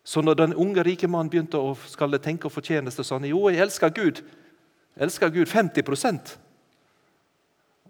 Så 0.04 0.22
når 0.22 0.34
den 0.34 0.54
unge, 0.54 0.82
rike 0.82 1.08
mannen 1.10 1.30
begynte 1.30 1.58
å 1.58 1.74
skal 1.86 2.18
tenke 2.22 2.48
og 2.48 2.54
fortjeneste 2.54 3.04
sånn 3.06 3.28
Jo, 3.30 3.44
jeg 3.50 3.62
elsker 3.62 3.92
Gud. 3.94 4.22
Jeg 4.96 5.06
elsker 5.06 5.30
Gud 5.32 5.48
50% 5.48 6.36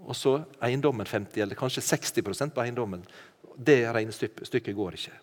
Og 0.03 0.17
så 0.17 0.35
eiendommen 0.61 1.07
50 1.07 1.43
eller 1.43 1.59
kanskje 1.59 1.85
60% 1.87 2.53
på 2.55 2.65
eiendommen. 2.65 3.05
Det 3.57 3.85
regnestykket 3.95 4.75
går 4.77 4.99
ikke. 4.99 5.15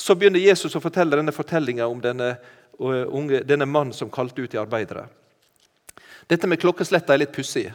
Så 0.00 0.16
begynner 0.16 0.40
Jesus 0.40 0.72
å 0.76 0.80
fortelle 0.80 1.18
denne 1.18 1.34
fortellinga 1.34 1.84
om 1.90 2.00
denne, 2.00 2.32
unge, 2.78 3.42
denne 3.44 3.66
mannen 3.68 3.92
som 3.92 4.08
kalte 4.12 4.40
ut 4.40 4.52
de 4.52 4.60
arbeidere. 4.60 5.04
Dette 6.30 6.48
med 6.48 6.60
klokkesletta 6.62 7.12
er 7.12 7.24
litt 7.24 7.34
pussig. 7.36 7.66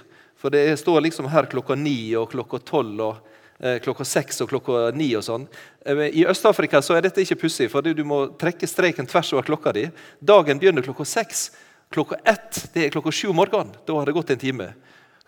For 0.42 0.54
det 0.54 0.64
står 0.82 1.04
liksom 1.06 1.30
her 1.30 1.46
klokka 1.52 1.78
ni 1.78 2.16
og 2.18 2.32
klokka 2.34 2.60
tolv 2.66 3.04
og 3.06 3.30
eh, 3.60 3.78
klokka 3.84 4.08
seks 4.08 4.42
og 4.42 4.50
klokka 4.52 4.90
ni 4.98 5.12
og 5.18 5.24
sånn. 5.28 5.46
Eh, 5.86 6.02
I 6.22 6.26
Øst-Afrika 6.32 6.82
så 6.82 6.98
er 6.98 7.06
dette 7.06 7.22
ikke 7.22 7.44
pussig, 7.46 7.70
for 7.72 7.86
du 7.86 8.04
må 8.08 8.26
trekke 8.42 8.68
streken 8.70 9.10
tvers 9.10 9.32
over 9.36 9.46
klokka 9.46 9.76
di. 9.78 9.86
Dagen 10.18 10.62
begynner 10.62 10.86
klokka 10.86 11.06
seks. 11.06 11.48
Klokka 11.94 12.20
ett 12.26 12.66
det 12.74 12.88
er 12.88 12.94
klokka 12.96 13.14
sju 13.14 13.30
om 13.30 13.38
morgenen. 13.38 13.76
Da 13.86 14.00
har 14.00 14.10
det 14.10 14.18
gått 14.18 14.34
en 14.34 14.42
time. 14.42 14.72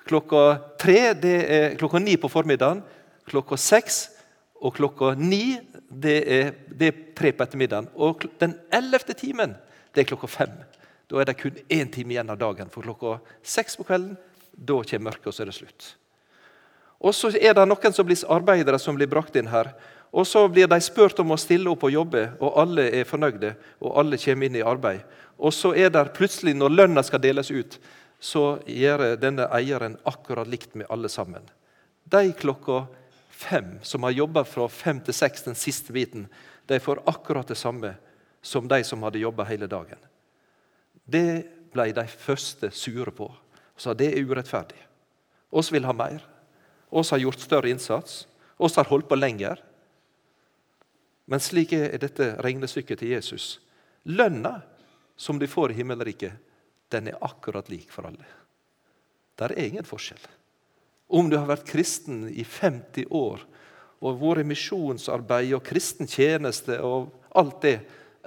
Klokka 0.10 0.44
tre 0.82 1.02
det 1.14 1.40
er 1.46 1.78
klokka 1.78 2.02
ni 2.02 2.18
på 2.18 2.32
formiddagen. 2.32 2.82
Klokka 3.30 3.60
seks 3.62 4.08
og 4.62 4.74
klokka 4.78 5.14
ni 5.20 5.58
det 5.88 6.18
er, 6.28 6.50
det 6.68 6.88
er 6.88 7.04
tre 7.16 7.32
på 7.32 7.46
ettermiddagen. 7.46 7.90
Og 7.96 8.26
den 8.42 8.58
ellevte 8.74 9.16
timen 9.18 9.56
det 9.94 10.04
er 10.04 10.10
klokka 10.10 10.30
fem. 10.30 10.56
Da 11.08 11.22
er 11.22 11.30
det 11.30 11.38
kun 11.40 11.56
én 11.72 11.92
time 11.92 12.14
igjen 12.14 12.30
av 12.30 12.40
dagen. 12.42 12.70
For 12.70 12.86
klokka 12.86 13.20
seks 13.46 13.78
på 13.80 13.86
kvelden 13.88 14.18
da 14.58 14.82
kommer 14.82 15.12
mørket, 15.12 15.30
og 15.30 15.36
så 15.36 15.44
er 15.44 15.52
det 15.52 15.58
slutt. 15.58 15.92
Og 16.98 17.14
så 17.14 17.30
er 17.38 17.54
det 17.54 17.68
noen 17.70 17.94
som 17.94 18.08
blir 18.08 18.24
arbeidere 18.34 18.80
som 18.82 18.98
blir 18.98 19.10
brakt 19.10 19.36
inn 19.38 19.50
her. 19.52 19.72
Og 20.12 20.26
Så 20.26 20.48
blir 20.48 20.68
de 20.68 20.80
spurt 20.82 21.20
om 21.20 21.32
å 21.32 21.38
stille 21.38 21.70
opp 21.70 21.84
og 21.84 21.92
jobbe, 21.92 22.32
og 22.40 22.58
alle 22.58 22.90
er 22.90 23.04
fornøyde. 23.04 23.56
og 23.82 23.98
alle 24.00 24.18
kommer 24.18 24.46
inn 24.46 24.56
i 24.56 24.62
arbeid. 24.62 25.02
Og 25.38 25.54
så 25.54 25.76
er 25.76 25.90
det 25.90 26.14
plutselig, 26.14 26.56
når 26.56 26.70
lønna 26.70 27.04
skal 27.04 27.20
deles 27.20 27.52
ut, 27.52 27.78
så 28.20 28.60
gjør 28.66 29.20
denne 29.20 29.48
eieren 29.54 29.98
akkurat 30.06 30.48
likt 30.48 30.76
med 30.76 30.88
alle 30.90 31.10
sammen. 31.10 31.44
De 32.06 32.34
klokka 32.34 32.88
fem 33.38 33.78
som 33.86 34.04
har 34.04 34.16
jobba 34.18 34.44
fra 34.50 34.66
fem 34.72 35.00
til 35.06 35.14
seks 35.14 35.46
den 35.46 35.58
siste 35.58 35.94
biten, 35.94 36.26
de 36.66 36.80
får 36.82 37.04
akkurat 37.06 37.48
det 37.48 37.58
samme 37.60 37.94
som 38.42 38.68
de 38.68 38.82
som 38.84 39.04
hadde 39.06 39.22
jobba 39.22 39.46
hele 39.46 39.70
dagen. 39.70 40.00
Det 41.06 41.46
ble 41.74 41.92
de 41.94 42.08
første 42.10 42.72
sure 42.74 43.14
på 43.14 43.30
og 43.30 43.84
sa 43.84 43.94
det 43.94 44.10
er 44.10 44.26
urettferdig. 44.26 44.80
Oss 45.54 45.70
vil 45.72 45.86
ha 45.86 45.94
mer. 45.94 46.24
Oss 46.90 47.12
har 47.14 47.22
gjort 47.22 47.44
større 47.44 47.70
innsats, 47.70 48.26
Oss 48.58 48.76
har 48.76 48.90
holdt 48.90 49.06
på 49.10 49.16
lenger. 49.16 49.60
Men 51.30 51.44
slik 51.44 51.76
er 51.78 52.00
dette 52.02 52.32
regnestykket 52.42 53.04
til 53.04 53.12
Jesus. 53.14 53.60
Lønna 54.10 54.64
som 55.14 55.38
de 55.38 55.46
får 55.46 55.76
i 55.76 55.78
himmelriket, 55.78 56.34
den 56.90 57.12
er 57.12 57.20
akkurat 57.22 57.70
lik 57.70 57.92
for 57.94 58.08
alle. 58.10 58.26
Det 59.38 59.52
er 59.52 59.68
ingen 59.68 59.86
forskjell. 59.86 60.24
Om 61.08 61.30
du 61.30 61.38
har 61.40 61.48
vært 61.48 61.68
kristen 61.68 62.26
i 62.30 62.44
50 62.44 63.08
år 63.16 63.46
og 64.04 64.20
vært 64.22 64.48
misjonsarbeid 64.48 65.54
og 65.58 65.64
kristen 65.66 66.10
tjeneste 66.10 66.80
og 66.84 67.14
alt 67.38 67.62
det, 67.64 67.78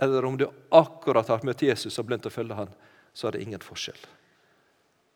eller 0.01 0.25
om 0.25 0.39
du 0.39 0.47
akkurat 0.73 1.29
har 1.29 1.45
møtt 1.45 1.63
Jesus 1.63 1.99
og 1.99 2.09
begynt 2.09 2.27
å 2.27 2.33
følge 2.33 2.57
han, 2.57 2.73
så 3.13 3.29
er 3.29 3.37
det 3.37 3.45
ingen 3.45 3.63
forskjell. 3.63 4.01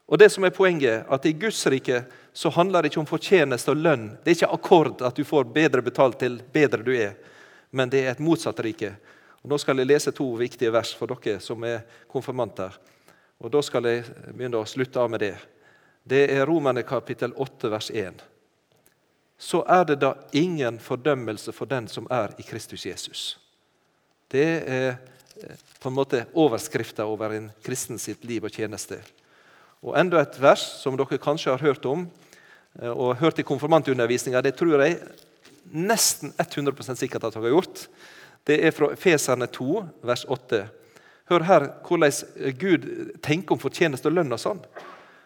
Og 0.05 0.21
det 0.21 0.29
som 0.29 0.45
er 0.45 0.53
Poenget 0.53 1.09
at 1.09 1.27
i 1.27 1.33
Guds 1.33 1.63
rike 1.73 2.03
så 2.37 2.53
handler 2.53 2.85
det 2.85 2.91
ikke 2.93 3.01
om 3.01 3.09
fortjeneste 3.09 3.73
og 3.73 3.81
lønn. 3.81 4.11
Det 4.21 4.35
er 4.35 4.37
ikke 4.37 4.57
akkord 4.59 5.05
at 5.07 5.17
du 5.17 5.25
får 5.25 5.49
bedre 5.55 5.81
betalt 5.83 6.19
til 6.21 6.37
bedre 6.53 6.85
du 6.85 6.93
er, 6.93 7.15
men 7.73 7.89
det 7.89 8.05
er 8.05 8.13
et 8.13 8.23
motsatt 8.23 8.61
rike. 8.61 8.93
Og 9.43 9.51
Nå 9.53 9.59
skal 9.61 9.81
jeg 9.81 9.89
lese 9.89 10.13
to 10.13 10.27
viktige 10.37 10.73
vers 10.73 10.93
for 10.97 11.09
dere 11.09 11.41
som 11.41 11.65
er 11.65 11.87
konfirmanter. 12.09 12.77
Og 13.41 13.51
Da 13.51 13.63
skal 13.65 13.89
jeg 13.89 14.05
begynne 14.33 14.61
å 14.61 14.69
slutte 14.69 15.01
av 15.01 15.11
med 15.11 15.25
det. 15.25 15.35
Det 16.05 16.27
er 16.29 16.45
Romerne 16.47 16.83
kapittel 16.85 17.33
8, 17.33 17.71
vers 17.73 17.89
1. 17.91 18.19
Så 19.41 19.63
er 19.65 19.87
det 19.89 20.03
da 20.03 20.13
ingen 20.37 20.77
fordømmelse 20.79 21.53
for 21.57 21.69
den 21.71 21.89
som 21.89 22.05
er 22.13 22.35
i 22.39 22.45
Kristus 22.45 22.85
Jesus. 22.85 23.23
Det 24.29 24.45
er 24.69 24.91
eh, 25.41 25.57
på 25.81 25.89
en 25.89 25.97
måte 25.97 26.27
overskrifta 26.37 27.09
over 27.09 27.33
en 27.33 27.49
kristen 27.65 27.99
sitt 27.99 28.25
liv 28.29 28.45
og 28.45 28.53
tjeneste. 28.53 29.01
Og 29.81 29.97
Enda 29.97 30.21
et 30.21 30.37
vers 30.41 30.63
som 30.83 30.97
dere 30.97 31.21
kanskje 31.21 31.57
har 31.57 31.65
hørt 31.65 31.89
om 31.89 32.05
eh, 32.05 32.93
og 32.93 33.17
hørt 33.25 33.41
i 33.41 33.49
konfirmantundervisninga. 33.49 34.45
Det 34.45 34.59
tror 34.61 34.85
jeg 34.85 35.01
nesten 35.73 36.37
100% 36.37 37.01
sikkert 37.01 37.25
at 37.25 37.33
dere 37.33 37.49
har 37.49 37.57
gjort. 37.57 37.87
Det 38.45 38.61
er 38.61 38.77
fra 38.77 38.93
Feserne 39.01 39.49
2, 39.49 39.85
vers 40.05 40.29
8. 40.29 40.67
Hør 41.33 41.49
her 41.49 41.71
hvordan 41.89 42.59
Gud 42.61 42.91
tenker 43.25 43.57
om 43.57 43.63
fortjeneste 43.63 44.13
og 44.13 44.21
lønn 44.21 44.37
og 44.37 44.43
sånn. 44.43 44.61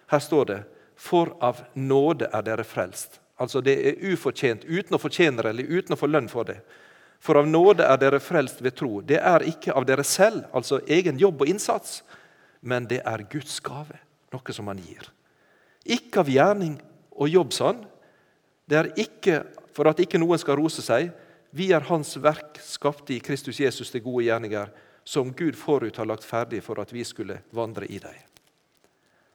Her 0.08 0.22
står 0.24 0.44
det 0.50 0.58
For 0.98 1.36
av 1.40 1.62
nåde 1.74 2.30
er 2.32 2.42
dere 2.42 2.64
frelst. 2.66 3.20
Altså 3.38 3.60
Det 3.62 3.76
er 3.86 4.00
ufortjent, 4.12 4.64
uten 4.64 4.96
å 4.96 5.00
fortjene 5.00 5.42
det 5.42 5.52
eller 5.52 5.70
uten 5.70 5.94
å 5.94 5.98
få 5.98 6.08
lønn 6.10 6.28
for 6.28 6.48
det. 6.48 6.58
For 7.22 7.38
av 7.38 7.46
nåde 7.46 7.86
er 7.86 7.98
dere 7.98 8.20
frelst 8.22 8.62
ved 8.62 8.76
tro. 8.78 9.00
Det 9.00 9.18
er 9.18 9.46
ikke 9.46 9.74
av 9.74 9.86
dere 9.86 10.04
selv, 10.06 10.46
altså 10.54 10.80
egen 10.86 11.18
jobb 11.18 11.42
og 11.42 11.50
innsats, 11.50 12.02
men 12.60 12.86
det 12.90 13.00
er 13.06 13.26
Guds 13.30 13.58
gave 13.62 13.98
noe 14.34 14.54
som 14.54 14.70
han 14.70 14.82
gir. 14.82 15.06
Ikke 15.86 16.22
av 16.22 16.30
gjerning 16.30 16.76
og 17.18 17.30
jobb, 17.30 17.54
sånn. 17.54 17.82
Det 18.68 18.78
er 18.78 18.90
ikke 19.00 19.42
for 19.74 19.90
at 19.90 20.00
ikke 20.02 20.20
noen 20.20 20.38
skal 20.40 20.58
rose 20.58 20.82
seg. 20.84 21.10
Vi 21.54 21.70
er 21.72 21.86
Hans 21.88 22.16
verk, 22.20 22.58
skapte 22.62 23.14
i 23.14 23.22
Kristus 23.24 23.60
Jesus 23.62 23.90
til 23.94 24.04
gode 24.04 24.26
gjerninger, 24.26 24.70
som 25.08 25.30
Gud 25.32 25.56
forut 25.56 25.96
har 25.96 26.08
lagt 26.10 26.26
ferdig 26.26 26.60
for 26.66 26.82
at 26.82 26.92
vi 26.92 27.06
skulle 27.08 27.40
vandre 27.56 27.88
i 27.88 28.00
dem. 28.02 28.27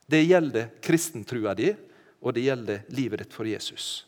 Det 0.06 0.24
gjelder 0.24 0.70
kristentrua 0.82 1.54
di, 1.56 1.74
og 2.24 2.34
det 2.34 2.46
gjelder 2.46 2.84
livet 2.88 3.24
ditt 3.24 3.34
for 3.34 3.48
Jesus. 3.48 4.06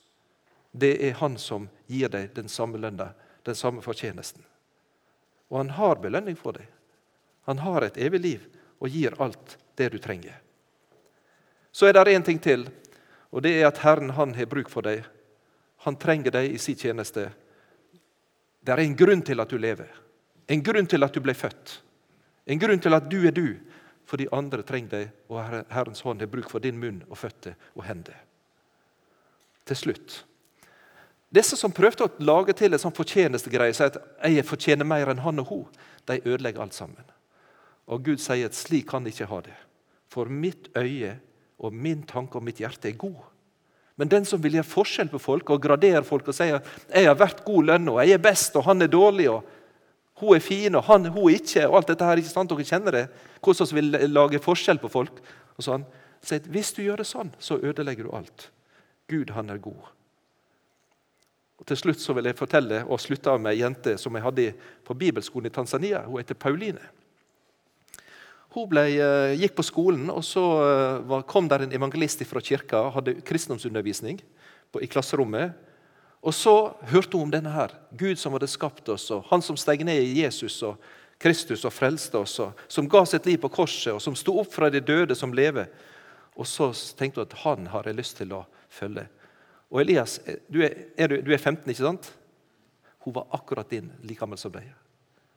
Det 0.71 0.95
er 1.07 1.13
Han 1.21 1.37
som 1.37 1.69
gir 1.87 2.09
deg 2.11 2.33
den 2.35 2.49
samme 2.51 2.77
lønna, 2.77 3.13
den 3.43 3.55
samme 3.55 3.81
fortjenesten. 3.81 4.43
Og 5.49 5.57
han 5.57 5.69
har 5.77 6.01
belønning 6.01 6.35
for 6.35 6.57
deg. 6.57 6.67
Han 7.45 7.61
har 7.61 7.85
et 7.85 7.97
evig 8.01 8.19
liv 8.19 8.47
og 8.79 8.89
gir 8.89 9.15
alt 9.21 9.57
det 9.77 9.91
du 9.93 9.99
trenger. 10.01 10.39
Så 11.71 11.87
er 11.87 11.93
det 11.93 12.15
én 12.15 12.25
ting 12.25 12.39
til, 12.39 12.65
og 13.31 13.43
det 13.43 13.53
er 13.59 13.67
at 13.67 13.81
Herren 13.83 14.13
han 14.15 14.33
har 14.35 14.49
bruk 14.49 14.69
for 14.71 14.85
deg. 14.85 15.03
Han 15.85 15.97
trenger 15.99 16.31
deg 16.31 16.53
i 16.55 16.59
sin 16.59 16.77
tjeneste. 16.79 17.29
Det 18.63 18.73
er 18.73 18.81
en 18.81 18.95
grunn 18.97 19.21
til 19.21 19.39
at 19.43 19.51
du 19.51 19.59
lever, 19.59 19.89
en 20.47 20.63
grunn 20.63 20.87
til 20.87 21.03
at 21.03 21.13
du 21.13 21.21
ble 21.21 21.35
født. 21.35 21.79
En 22.45 22.59
grunn 22.61 22.79
til 22.79 22.93
at 22.93 23.09
du 23.09 23.19
er 23.27 23.33
du, 23.35 23.57
fordi 24.05 24.27
andre 24.31 24.63
trenger 24.63 24.89
deg, 24.89 25.11
og 25.29 25.41
Herrens 25.73 26.03
hånd 26.05 26.21
har 26.21 26.29
bruk 26.29 26.49
for 26.51 26.63
din 26.63 26.77
munn 26.79 27.01
og 27.09 27.17
føtter 27.17 27.57
og 27.75 27.85
hender. 27.87 28.17
Til 29.65 29.79
slutt 29.81 30.23
Disse 31.35 31.57
som 31.57 31.73
prøvde 31.73 32.05
å 32.05 32.11
lage 32.23 32.53
til 32.55 32.71
en 32.71 32.79
sånn 32.79 32.93
fortjenestegreie, 32.95 33.73
sier 33.73 33.89
at 33.91 33.97
'jeg 34.23 34.45
fortjener 34.45 34.85
mer 34.85 35.09
enn 35.09 35.19
han 35.19 35.39
og 35.39 35.47
hun', 35.47 35.67
de 36.05 36.21
ødelegger 36.23 36.61
alt 36.61 36.73
sammen. 36.73 37.03
Og 37.87 38.03
Gud 38.03 38.17
sier 38.17 38.45
at 38.45 38.55
slik 38.55 38.87
kan 38.87 39.03
de 39.03 39.09
ikke 39.09 39.27
ha 39.27 39.41
det. 39.41 39.53
For 40.07 40.25
mitt 40.25 40.69
øye 40.77 41.19
og 41.59 41.73
min 41.73 42.03
tanke 42.03 42.37
og 42.37 42.43
mitt 42.43 42.57
hjerte 42.57 42.89
er 42.89 42.97
god. 42.97 43.23
Men 43.97 44.07
den 44.07 44.25
som 44.25 44.41
vil 44.43 44.57
gjøre 44.57 44.67
forskjell 44.67 45.09
på 45.09 45.19
folk 45.19 45.49
og 45.49 45.61
gradere 45.61 46.03
folk 46.03 46.27
og 46.27 46.35
si 46.35 46.43
at 46.43 46.65
'jeg 46.93 47.05
har 47.05 47.15
vært 47.15 47.45
god 47.45 47.63
lønn, 47.63 47.89
og 47.89 47.99
jeg 48.05 48.13
er 48.13 48.17
best, 48.17 48.55
og 48.55 48.63
han 48.63 48.81
er 48.81 48.87
dårlig', 48.87 49.29
og 49.29 49.43
'hun 50.15 50.35
er 50.35 50.39
fin, 50.39 50.75
og 50.75 50.83
han, 50.83 51.05
hun 51.05 51.29
er 51.29 51.35
ikke', 51.35 51.67
og 51.67 51.77
alt 51.77 51.87
dette 51.87 52.05
her, 52.05 52.17
ikke 52.17 52.29
sant? 52.29 52.49
Dere 52.49 52.63
kjenner 52.63 52.91
det? 52.91 53.07
Hvordan 53.43 53.67
vi 53.67 53.81
vil 53.81 54.11
lage 54.11 54.39
forskjell 54.39 54.79
på 54.79 54.91
folk. 54.91 55.19
Og 55.57 55.63
sånn. 55.63 55.85
Så 56.21 56.39
Hvis 56.39 56.73
du 56.73 56.81
gjør 56.83 56.97
det 56.97 57.07
sånn, 57.07 57.31
så 57.39 57.59
ødelegger 57.59 58.03
du 58.03 58.15
alt. 58.15 58.49
Gud, 59.07 59.29
han 59.29 59.49
er 59.49 59.57
god. 59.57 59.91
Og 61.59 61.65
Til 61.65 61.77
slutt 61.77 61.99
så 61.99 62.13
vil 62.13 62.25
jeg 62.25 62.37
fortelle 62.37 62.83
og 62.85 62.99
slutte 62.99 63.31
av 63.31 63.39
med 63.41 63.53
ei 63.53 63.61
jente 63.61 63.97
som 63.97 64.15
jeg 64.15 64.23
hadde 64.23 64.53
på 64.83 64.93
bibelskolen 64.93 65.47
i 65.47 65.53
Tanzania. 65.53 66.03
Hun 66.05 66.17
heter 66.17 66.35
Pauline. 66.35 66.81
Hun 68.55 68.69
ble, 68.69 68.81
eh, 68.87 69.35
gikk 69.35 69.55
på 69.55 69.63
skolen, 69.63 70.09
og 70.09 70.23
så 70.23 71.03
var, 71.05 71.23
kom 71.23 71.47
der 71.47 71.63
en 71.63 71.73
evangelist 71.73 72.23
fra 72.25 72.39
kirka 72.39 72.77
og 72.77 72.93
hadde 72.93 73.21
kristendomsundervisning 73.21 74.21
i 74.81 74.87
klasserommet. 74.87 75.53
Og 76.25 76.33
Så 76.33 76.73
hørte 76.89 77.17
hun 77.17 77.27
om 77.27 77.31
denne 77.33 77.51
her, 77.53 77.73
Gud 77.93 78.17
som 78.17 78.33
hadde 78.33 78.49
skapt 78.49 78.89
oss, 78.89 79.11
og 79.13 79.27
han 79.29 79.43
som 79.45 79.57
steg 79.57 79.83
ned 79.85 80.01
i 80.01 80.23
Jesus 80.23 80.57
og 80.65 80.81
Kristus 81.21 81.63
og 81.65 81.73
frelste 81.73 82.17
oss, 82.17 82.39
og 82.41 82.57
som 82.67 82.89
ga 82.89 83.03
sitt 83.05 83.27
liv 83.29 83.37
på 83.43 83.51
korset, 83.53 83.93
og 83.93 84.01
som 84.01 84.17
sto 84.17 84.33
opp 84.41 84.51
fra 84.53 84.71
de 84.73 84.81
døde 84.81 85.15
som 85.15 85.33
lever. 85.33 85.69
Og 86.35 86.47
Så 86.49 86.71
tenkte 86.97 87.21
hun 87.21 87.29
at 87.29 87.37
han 87.43 87.67
har 87.67 87.85
jeg 87.85 87.99
lyst 87.99 88.17
til 88.17 88.33
å 88.33 88.45
følge. 88.69 89.05
Og 89.69 89.81
Elias, 89.81 90.17
du 90.49 90.63
er, 90.65 90.89
er 90.97 91.07
du, 91.13 91.21
du 91.21 91.31
er 91.33 91.37
15, 91.37 91.69
ikke 91.69 91.85
sant? 91.85 92.11
Hun 93.05 93.13
var 93.13 93.29
akkurat 93.37 93.69
din, 93.69 93.91
like 94.01 94.19
gammel 94.19 94.37
som 94.41 94.51
deg. 94.51 94.65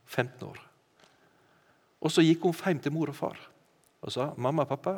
15 0.06 0.48
år. 0.48 0.58
Og 2.00 2.10
så 2.12 2.24
gikk 2.24 2.48
hun 2.48 2.56
hjem 2.56 2.80
til 2.80 2.94
mor 2.94 3.12
og 3.12 3.16
far 3.16 3.38
og 3.98 4.12
sa 4.14 4.30
mamma 4.38 4.62
og 4.62 4.70
pappa 4.70 4.92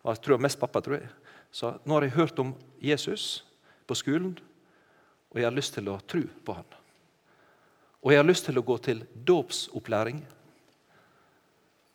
og 0.00 0.14
jeg 0.14 0.22
tror 0.24 0.40
mest 0.40 0.60
pappa 0.60 0.80
tror 0.84 1.00
jeg, 1.00 1.08
sa 1.52 1.74
nå 1.84 1.96
har 1.96 2.06
jeg 2.06 2.16
hørt 2.16 2.38
om 2.40 2.54
Jesus 2.80 3.42
på 3.88 3.96
skolen, 3.98 4.36
og 5.30 5.38
jeg 5.38 5.46
har 5.46 5.54
lyst 5.54 5.76
til 5.76 5.88
å 5.90 5.98
tro 6.10 6.22
på 6.44 6.56
han. 6.56 6.66
Og 8.00 8.12
jeg 8.12 8.20
har 8.20 8.26
lyst 8.26 8.46
til 8.48 8.58
å 8.58 8.64
gå 8.64 8.76
til 8.82 9.04
dåpsopplæring. 9.14 10.22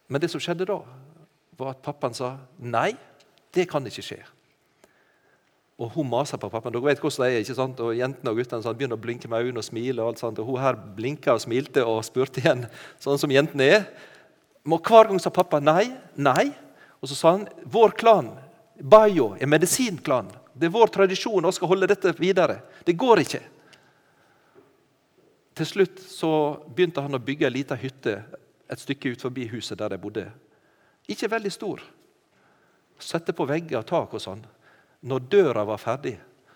Men 0.07 0.21
det 0.21 0.29
som 0.31 0.41
skjedde 0.43 0.67
da, 0.69 0.79
var 1.57 1.73
at 1.73 1.83
pappaen 1.83 2.15
sa 2.15 2.35
nei, 2.61 2.93
det 3.55 3.67
kan 3.71 3.85
ikke 3.87 4.03
skje. 4.05 4.21
Og 5.75 5.91
hun 5.91 6.07
maser 6.07 6.39
på 6.39 6.47
pappaen. 6.51 6.71
Dere 6.71 6.87
vet 6.87 7.01
hvordan 7.03 7.25
det 7.25 7.33
er, 7.33 7.43
ikke 7.43 7.57
sant? 7.57 7.81
Og 7.83 7.97
Jentene 7.97 8.31
og 8.31 8.39
guttene 8.39 8.63
sånn, 8.63 8.77
begynner 8.79 8.99
å 8.99 9.03
blinke 9.03 9.27
med 9.31 9.43
øynene 9.43 9.59
og 9.59 9.67
smile. 9.67 9.99
Og 9.99 10.13
alt 10.13 10.21
sånt. 10.21 10.39
Og 10.39 10.47
hun 10.47 10.61
her 10.63 10.77
blinka 10.95 11.35
og 11.35 11.43
smilte 11.43 11.83
og 11.83 12.03
spurte 12.07 12.43
igjen, 12.43 12.63
sånn 13.03 13.19
som 13.19 13.33
jentene 13.33 13.67
er. 13.67 13.89
Og 14.65 14.79
hver 14.79 15.11
gang 15.11 15.19
sa 15.19 15.33
pappa 15.33 15.59
nei, 15.59 15.89
nei. 16.15 16.53
Og 17.01 17.11
så 17.11 17.17
sa 17.17 17.35
han 17.35 17.47
vår 17.71 17.97
klan, 17.99 18.31
Bayo, 18.75 19.33
er 19.39 19.47
medisinklan. 19.47 20.31
Det 20.55 20.69
er 20.69 20.73
vår 20.73 20.91
tradisjon 20.93 21.45
å 21.45 21.51
skal 21.51 21.69
holde 21.73 21.89
dette 21.91 22.13
videre. 22.15 22.61
Det 22.87 22.95
går 22.95 23.21
ikke. 23.25 23.41
Til 25.55 25.67
slutt 25.67 25.99
så 25.99 26.31
begynte 26.67 27.03
han 27.03 27.15
å 27.15 27.21
bygge 27.23 27.47
ei 27.47 27.57
lita 27.57 27.75
hytte 27.79 28.15
et 28.71 28.81
stykke 28.81 29.13
ut 29.13 29.23
forbi 29.27 29.45
huset 29.51 29.77
der 29.79 29.93
de 29.93 29.99
bodde. 30.01 30.25
Ikke 31.11 31.29
veldig 31.31 31.51
stor. 31.53 31.83
Sette 32.99 33.35
på 33.35 33.47
vegger 33.47 33.81
og 33.81 33.87
tak 33.89 34.15
og 34.15 34.23
sånn. 34.23 34.43
Når 35.05 35.27
døra 35.29 35.65
var 35.67 35.79
ferdig, 35.81 36.15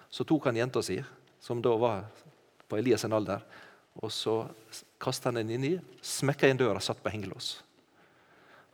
så 0.09 0.25
tok 0.25 0.47
han 0.49 0.57
jenta 0.57 0.81
si, 0.83 0.97
som 1.39 1.61
da 1.61 1.75
var 1.77 2.07
på 2.69 2.79
Elias' 2.79 3.05
alder, 3.13 3.43
og 3.99 4.11
så 4.13 4.41
kasta 5.01 5.29
han 5.29 5.41
den 5.41 5.53
inni, 5.57 5.75
smekka 6.01 6.49
inn 6.49 6.59
døra 6.59 6.81
satt 6.81 7.03
på 7.03 7.11
hengelås. 7.13 7.59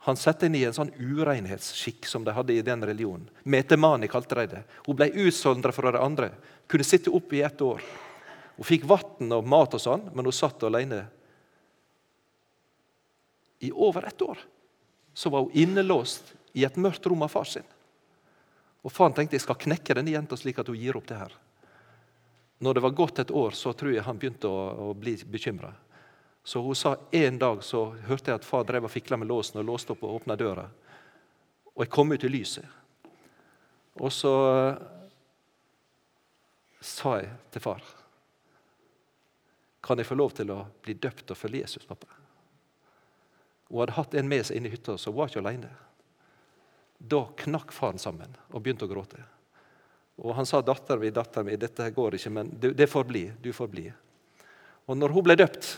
Han 0.06 0.16
satte 0.16 0.46
henne 0.46 0.60
i 0.60 0.66
en 0.68 0.74
sånn 0.74 0.92
urenhetsskikk 1.02 2.06
som 2.06 2.22
de 2.22 2.30
hadde 2.30 2.54
i 2.54 2.62
den 2.62 2.84
religionen. 2.86 3.26
Metemani 3.42 4.06
kalte 4.06 4.36
de 4.38 4.44
det. 4.52 4.60
Hun 4.86 4.94
ble 4.94 5.08
utsondra 5.26 5.72
fra 5.74 5.90
de 5.90 5.98
andre. 5.98 6.28
Kunne 6.70 6.86
sitte 6.86 7.10
opp 7.10 7.32
i 7.34 7.40
ett 7.42 7.64
år. 7.66 7.82
Hun 8.54 8.68
fikk 8.68 8.86
vann 8.86 9.34
og 9.34 9.48
mat, 9.50 9.74
og 9.74 9.82
sånn, 9.82 10.04
men 10.14 10.28
hun 10.28 10.36
satt 10.36 10.62
alene. 10.62 11.00
I 13.66 13.72
over 13.74 14.06
ett 14.06 14.22
år 14.22 14.46
så 15.10 15.32
var 15.34 15.42
hun 15.48 15.58
innelåst 15.58 16.30
i 16.54 16.62
et 16.62 16.78
mørkt 16.78 17.10
rom 17.10 17.26
av 17.26 17.34
far 17.34 17.50
sin. 17.50 17.66
Og 18.86 18.94
Faren 18.94 19.16
tenkte 19.16 19.34
jeg 19.34 19.42
skal 19.42 19.58
knekke 19.58 19.98
denne 19.98 20.14
jenta 20.14 20.38
slik 20.38 20.62
at 20.62 20.70
hun 20.70 20.78
gir 20.78 20.94
opp 20.94 21.10
det 21.10 21.18
her. 21.18 21.34
Når 22.62 22.78
det 22.78 22.86
var 22.86 22.94
gått 23.02 23.18
et 23.18 23.34
år, 23.34 23.58
så 23.58 23.74
tror 23.74 23.90
jeg 23.90 24.06
han 24.06 24.22
begynte 24.22 24.46
å, 24.46 24.62
å 24.86 24.94
bli 24.94 25.18
bekymra. 25.26 25.74
Så 26.46 26.60
hun 26.60 26.76
sa 26.78 26.96
en 27.10 27.38
dag 27.38 27.62
så 27.64 27.88
hørte 28.06 28.30
jeg 28.30 28.38
at 28.38 28.44
far 28.46 28.62
drev 28.62 28.84
og 28.86 28.90
fikla 28.92 29.16
med 29.18 29.26
låsen 29.26 29.58
og 29.58 29.64
låste 29.66 29.90
opp 29.96 30.04
og 30.06 30.20
åpna 30.20 30.36
døra. 30.38 30.68
Og 31.74 31.80
jeg 31.82 31.90
kom 31.90 32.12
ut 32.14 32.22
i 32.22 32.28
lyset. 32.30 32.68
Og 33.98 34.12
så 34.14 34.30
sa 36.86 37.16
jeg 37.18 37.32
til 37.50 37.64
far 37.64 37.82
Kan 39.82 39.98
jeg 39.98 40.06
få 40.06 40.14
lov 40.14 40.36
til 40.38 40.52
å 40.54 40.60
bli 40.86 40.94
døpt 40.94 41.32
og 41.34 41.40
følge 41.40 41.64
Jesus, 41.64 41.88
pappa? 41.88 42.06
Hun 43.66 43.82
hadde 43.82 43.96
hatt 43.96 44.14
en 44.14 44.30
med 44.30 44.46
seg 44.46 44.60
inn 44.60 44.68
i 44.70 44.72
hytta, 44.72 44.94
så 44.94 45.10
hun 45.10 45.18
var 45.18 45.32
ikke 45.32 45.42
alene. 45.42 45.72
Da 46.98 47.24
knakk 47.42 47.74
faren 47.74 47.98
sammen 47.98 48.38
og 48.52 48.62
begynte 48.62 48.86
å 48.86 48.92
gråte. 48.92 49.18
Og 50.22 50.30
Han 50.38 50.46
sa 50.46 50.62
datteren 50.62 51.02
min, 51.02 51.14
datteren 51.14 51.50
min, 51.50 51.58
dette 51.58 51.90
går 51.90 52.20
ikke, 52.20 52.34
men 52.38 52.54
det 52.54 52.86
får 52.86 53.10
bli. 53.10 53.26
Du 53.42 53.50
får 53.52 53.74
bli. 53.74 53.88
Og 54.86 54.94
når 54.94 55.18
hun 55.18 55.26
ble 55.26 55.38
døpt, 55.42 55.72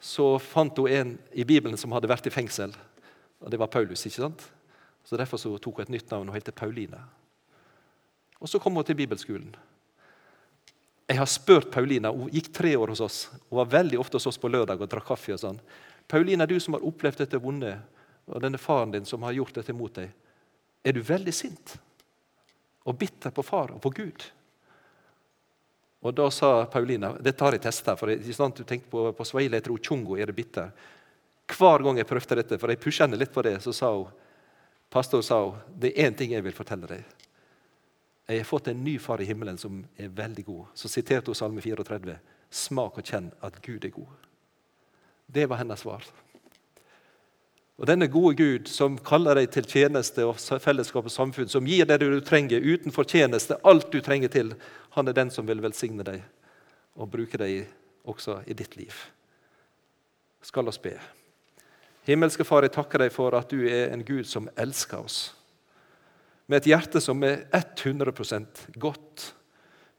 så 0.00 0.38
fant 0.40 0.76
hun 0.80 0.88
en 0.88 1.18
i 1.32 1.44
Bibelen 1.44 1.76
som 1.76 1.92
hadde 1.92 2.08
vært 2.08 2.26
i 2.26 2.32
fengsel. 2.32 2.72
Og 3.40 3.50
Det 3.50 3.58
var 3.58 3.68
Paulus. 3.68 4.06
ikke 4.06 4.22
sant? 4.22 4.50
Så 5.04 5.16
Derfor 5.16 5.36
så 5.36 5.58
tok 5.58 5.76
hun 5.76 5.82
et 5.82 5.88
nytt 5.90 6.10
navn 6.10 6.28
og 6.28 6.34
het 6.34 6.54
Pauline. 6.54 6.98
Og 8.40 8.48
Så 8.48 8.58
kom 8.58 8.74
hun 8.74 8.84
til 8.84 8.96
bibelskolen. 8.96 9.54
Jeg 11.08 11.18
har 11.18 11.26
spurt 11.26 11.70
Paulina, 11.70 12.10
Hun 12.10 12.30
gikk 12.30 12.52
tre 12.52 12.76
år 12.76 12.88
hos 12.88 13.00
oss. 13.00 13.28
Hun 13.50 13.58
var 13.58 13.66
veldig 13.66 13.98
ofte 13.98 14.16
hos 14.16 14.26
oss 14.26 14.38
på 14.38 14.48
lørdag 14.48 14.80
og 14.80 14.88
drakk 14.88 15.06
kaffe. 15.06 15.32
og 15.32 15.40
sånn. 15.40 15.60
Paulina, 16.08 16.46
du 16.46 16.58
som 16.60 16.74
har 16.74 16.82
opplevd 16.82 17.18
dette 17.18 17.38
vonde, 17.38 17.78
og 18.26 18.40
denne 18.40 18.58
faren 18.58 18.90
din 18.90 19.04
som 19.04 19.22
har 19.22 19.32
gjort 19.32 19.54
dette 19.54 19.72
mot 19.72 19.92
deg, 19.92 20.10
er 20.84 20.92
du 20.92 21.02
veldig 21.02 21.34
sint 21.34 21.78
og 22.86 22.98
bitter 22.98 23.30
på 23.30 23.44
far 23.44 23.72
og 23.72 23.80
på 23.80 23.90
Gud? 23.90 24.24
Og 26.00 26.14
Da 26.16 26.30
sa 26.32 26.64
Paulina 26.72 27.12
dette 27.20 27.44
har 27.44 27.52
jeg 27.52 27.62
testa, 27.66 27.94
du 27.94 28.64
tenkte 28.64 28.88
på, 28.88 29.12
på 29.12 29.24
Swahili 29.24 29.58
heter 29.58 29.70
hun 29.70 29.82
chungo, 29.84 30.16
er 30.16 30.26
det 30.26 30.36
bitter. 30.36 30.70
Hver 31.50 31.82
gang 31.84 31.98
jeg 31.98 32.06
prøvde 32.06 32.36
dette, 32.36 32.58
for 32.58 32.70
jeg 32.70 32.80
pusha 32.80 33.04
henne 33.04 33.18
litt 33.20 33.32
på 33.32 33.42
det, 33.42 33.58
så 33.60 33.72
sa 33.72 33.90
hun 33.92 34.08
pastor 34.90 35.22
sa 35.22 35.42
hun, 35.44 35.58
det 35.76 35.92
er 35.92 36.08
én 36.08 36.16
ting 36.16 36.32
jeg 36.32 36.44
vil 36.44 36.56
fortelle 36.56 36.88
deg. 36.88 37.04
Jeg 38.30 38.38
har 38.38 38.46
fått 38.46 38.70
en 38.70 38.84
ny 38.84 38.96
far 39.02 39.20
i 39.20 39.26
himmelen 39.26 39.58
som 39.58 39.82
er 39.98 40.08
veldig 40.14 40.44
god. 40.46 40.66
Så 40.74 40.88
siterte 40.88 41.32
hun 41.32 41.38
Salme 41.38 41.60
34. 41.60 42.16
Smak 42.50 42.98
og 42.98 43.06
kjenn 43.06 43.30
at 43.42 43.58
Gud 43.62 43.84
er 43.84 43.92
god. 43.94 44.12
Det 45.26 45.48
var 45.50 45.58
hennes 45.58 45.82
svar. 45.82 46.06
Og 47.80 47.88
Denne 47.88 48.10
gode 48.12 48.34
Gud 48.36 48.68
som 48.68 48.98
kaller 49.00 49.38
deg 49.40 49.54
til 49.54 49.64
tjeneste 49.64 50.26
og 50.28 50.36
fellesskap 50.36 51.06
og 51.08 51.12
samfunn, 51.14 51.48
som 51.48 51.64
gir 51.64 51.86
deg 51.88 52.02
det 52.02 52.10
du 52.12 52.20
trenger 52.20 52.60
uten 52.60 52.92
fortjeneste, 52.92 53.56
alt 53.64 53.88
du 53.88 54.02
trenger 54.04 54.28
til, 54.28 54.52
han 54.92 55.08
er 55.08 55.16
den 55.16 55.32
som 55.32 55.48
vil 55.48 55.62
velsigne 55.64 56.04
deg 56.04 56.20
og 57.00 57.08
bruke 57.08 57.40
deg 57.40 57.64
også 58.04 58.42
i 58.44 58.56
ditt 58.58 58.76
liv. 58.76 58.92
Skal 60.44 60.68
oss 60.68 60.80
be. 60.80 60.92
Himmelske 62.04 62.44
Far, 62.44 62.64
jeg 62.64 62.74
takker 62.74 63.00
deg 63.00 63.14
for 63.14 63.32
at 63.38 63.48
du 63.48 63.64
er 63.64 63.94
en 63.94 64.04
Gud 64.04 64.28
som 64.28 64.50
elsker 64.60 65.00
oss. 65.00 65.18
Med 66.50 66.60
et 66.60 66.72
hjerte 66.72 67.00
som 67.00 67.22
er 67.24 67.46
100% 67.56 68.66
godt, 68.82 69.30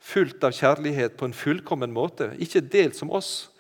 fullt 0.02 0.44
av 0.46 0.54
kjærlighet 0.54 1.18
på 1.18 1.30
en 1.30 1.34
fullkommen 1.38 1.94
måte, 1.94 2.32
ikke 2.38 2.62
delt 2.62 2.98
som 2.98 3.14
oss, 3.14 3.51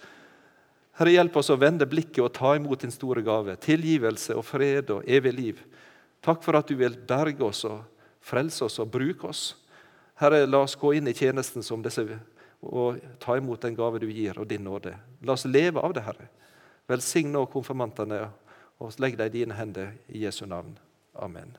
Herre, 1.02 1.16
hjelp 1.16 1.38
oss 1.40 1.48
å 1.50 1.58
vende 1.58 1.88
blikket 1.90 2.22
og 2.22 2.34
ta 2.36 2.52
imot 2.54 2.84
din 2.84 2.92
store 2.94 3.24
gave, 3.26 3.56
tilgivelse 3.58 4.36
og 4.38 4.44
fred 4.46 4.92
og 4.94 5.08
evig 5.10 5.32
liv. 5.34 5.64
Takk 6.22 6.44
for 6.46 6.60
at 6.60 6.70
du 6.70 6.76
vil 6.78 6.94
berge 7.10 7.42
oss 7.42 7.64
og 7.66 7.80
frelse 8.22 8.68
oss 8.68 8.78
og 8.84 8.92
bruke 8.94 9.32
oss. 9.32 9.56
Herre, 10.22 10.44
la 10.46 10.60
oss 10.62 10.78
gå 10.78 10.92
inn 11.00 11.10
i 11.10 11.16
tjenesten 11.18 11.66
som 11.66 11.82
disse 11.82 12.06
og 12.62 13.02
ta 13.18 13.40
imot 13.40 13.66
den 13.66 13.74
gave 13.74 13.98
du 13.98 14.06
gir, 14.12 14.38
og 14.38 14.46
din 14.46 14.62
nåde. 14.62 14.94
La 15.26 15.34
oss 15.34 15.48
leve 15.50 15.82
av 15.82 15.98
det, 15.98 16.06
Herre. 16.06 16.30
Velsign 16.86 17.34
nå 17.34 17.48
konfirmantene, 17.50 18.28
og 18.78 19.02
legg 19.02 19.18
dem 19.18 19.34
i 19.34 19.38
dine 19.40 19.58
hender 19.58 19.98
i 20.06 20.22
Jesu 20.28 20.46
navn. 20.46 20.78
Amen. 21.18 21.58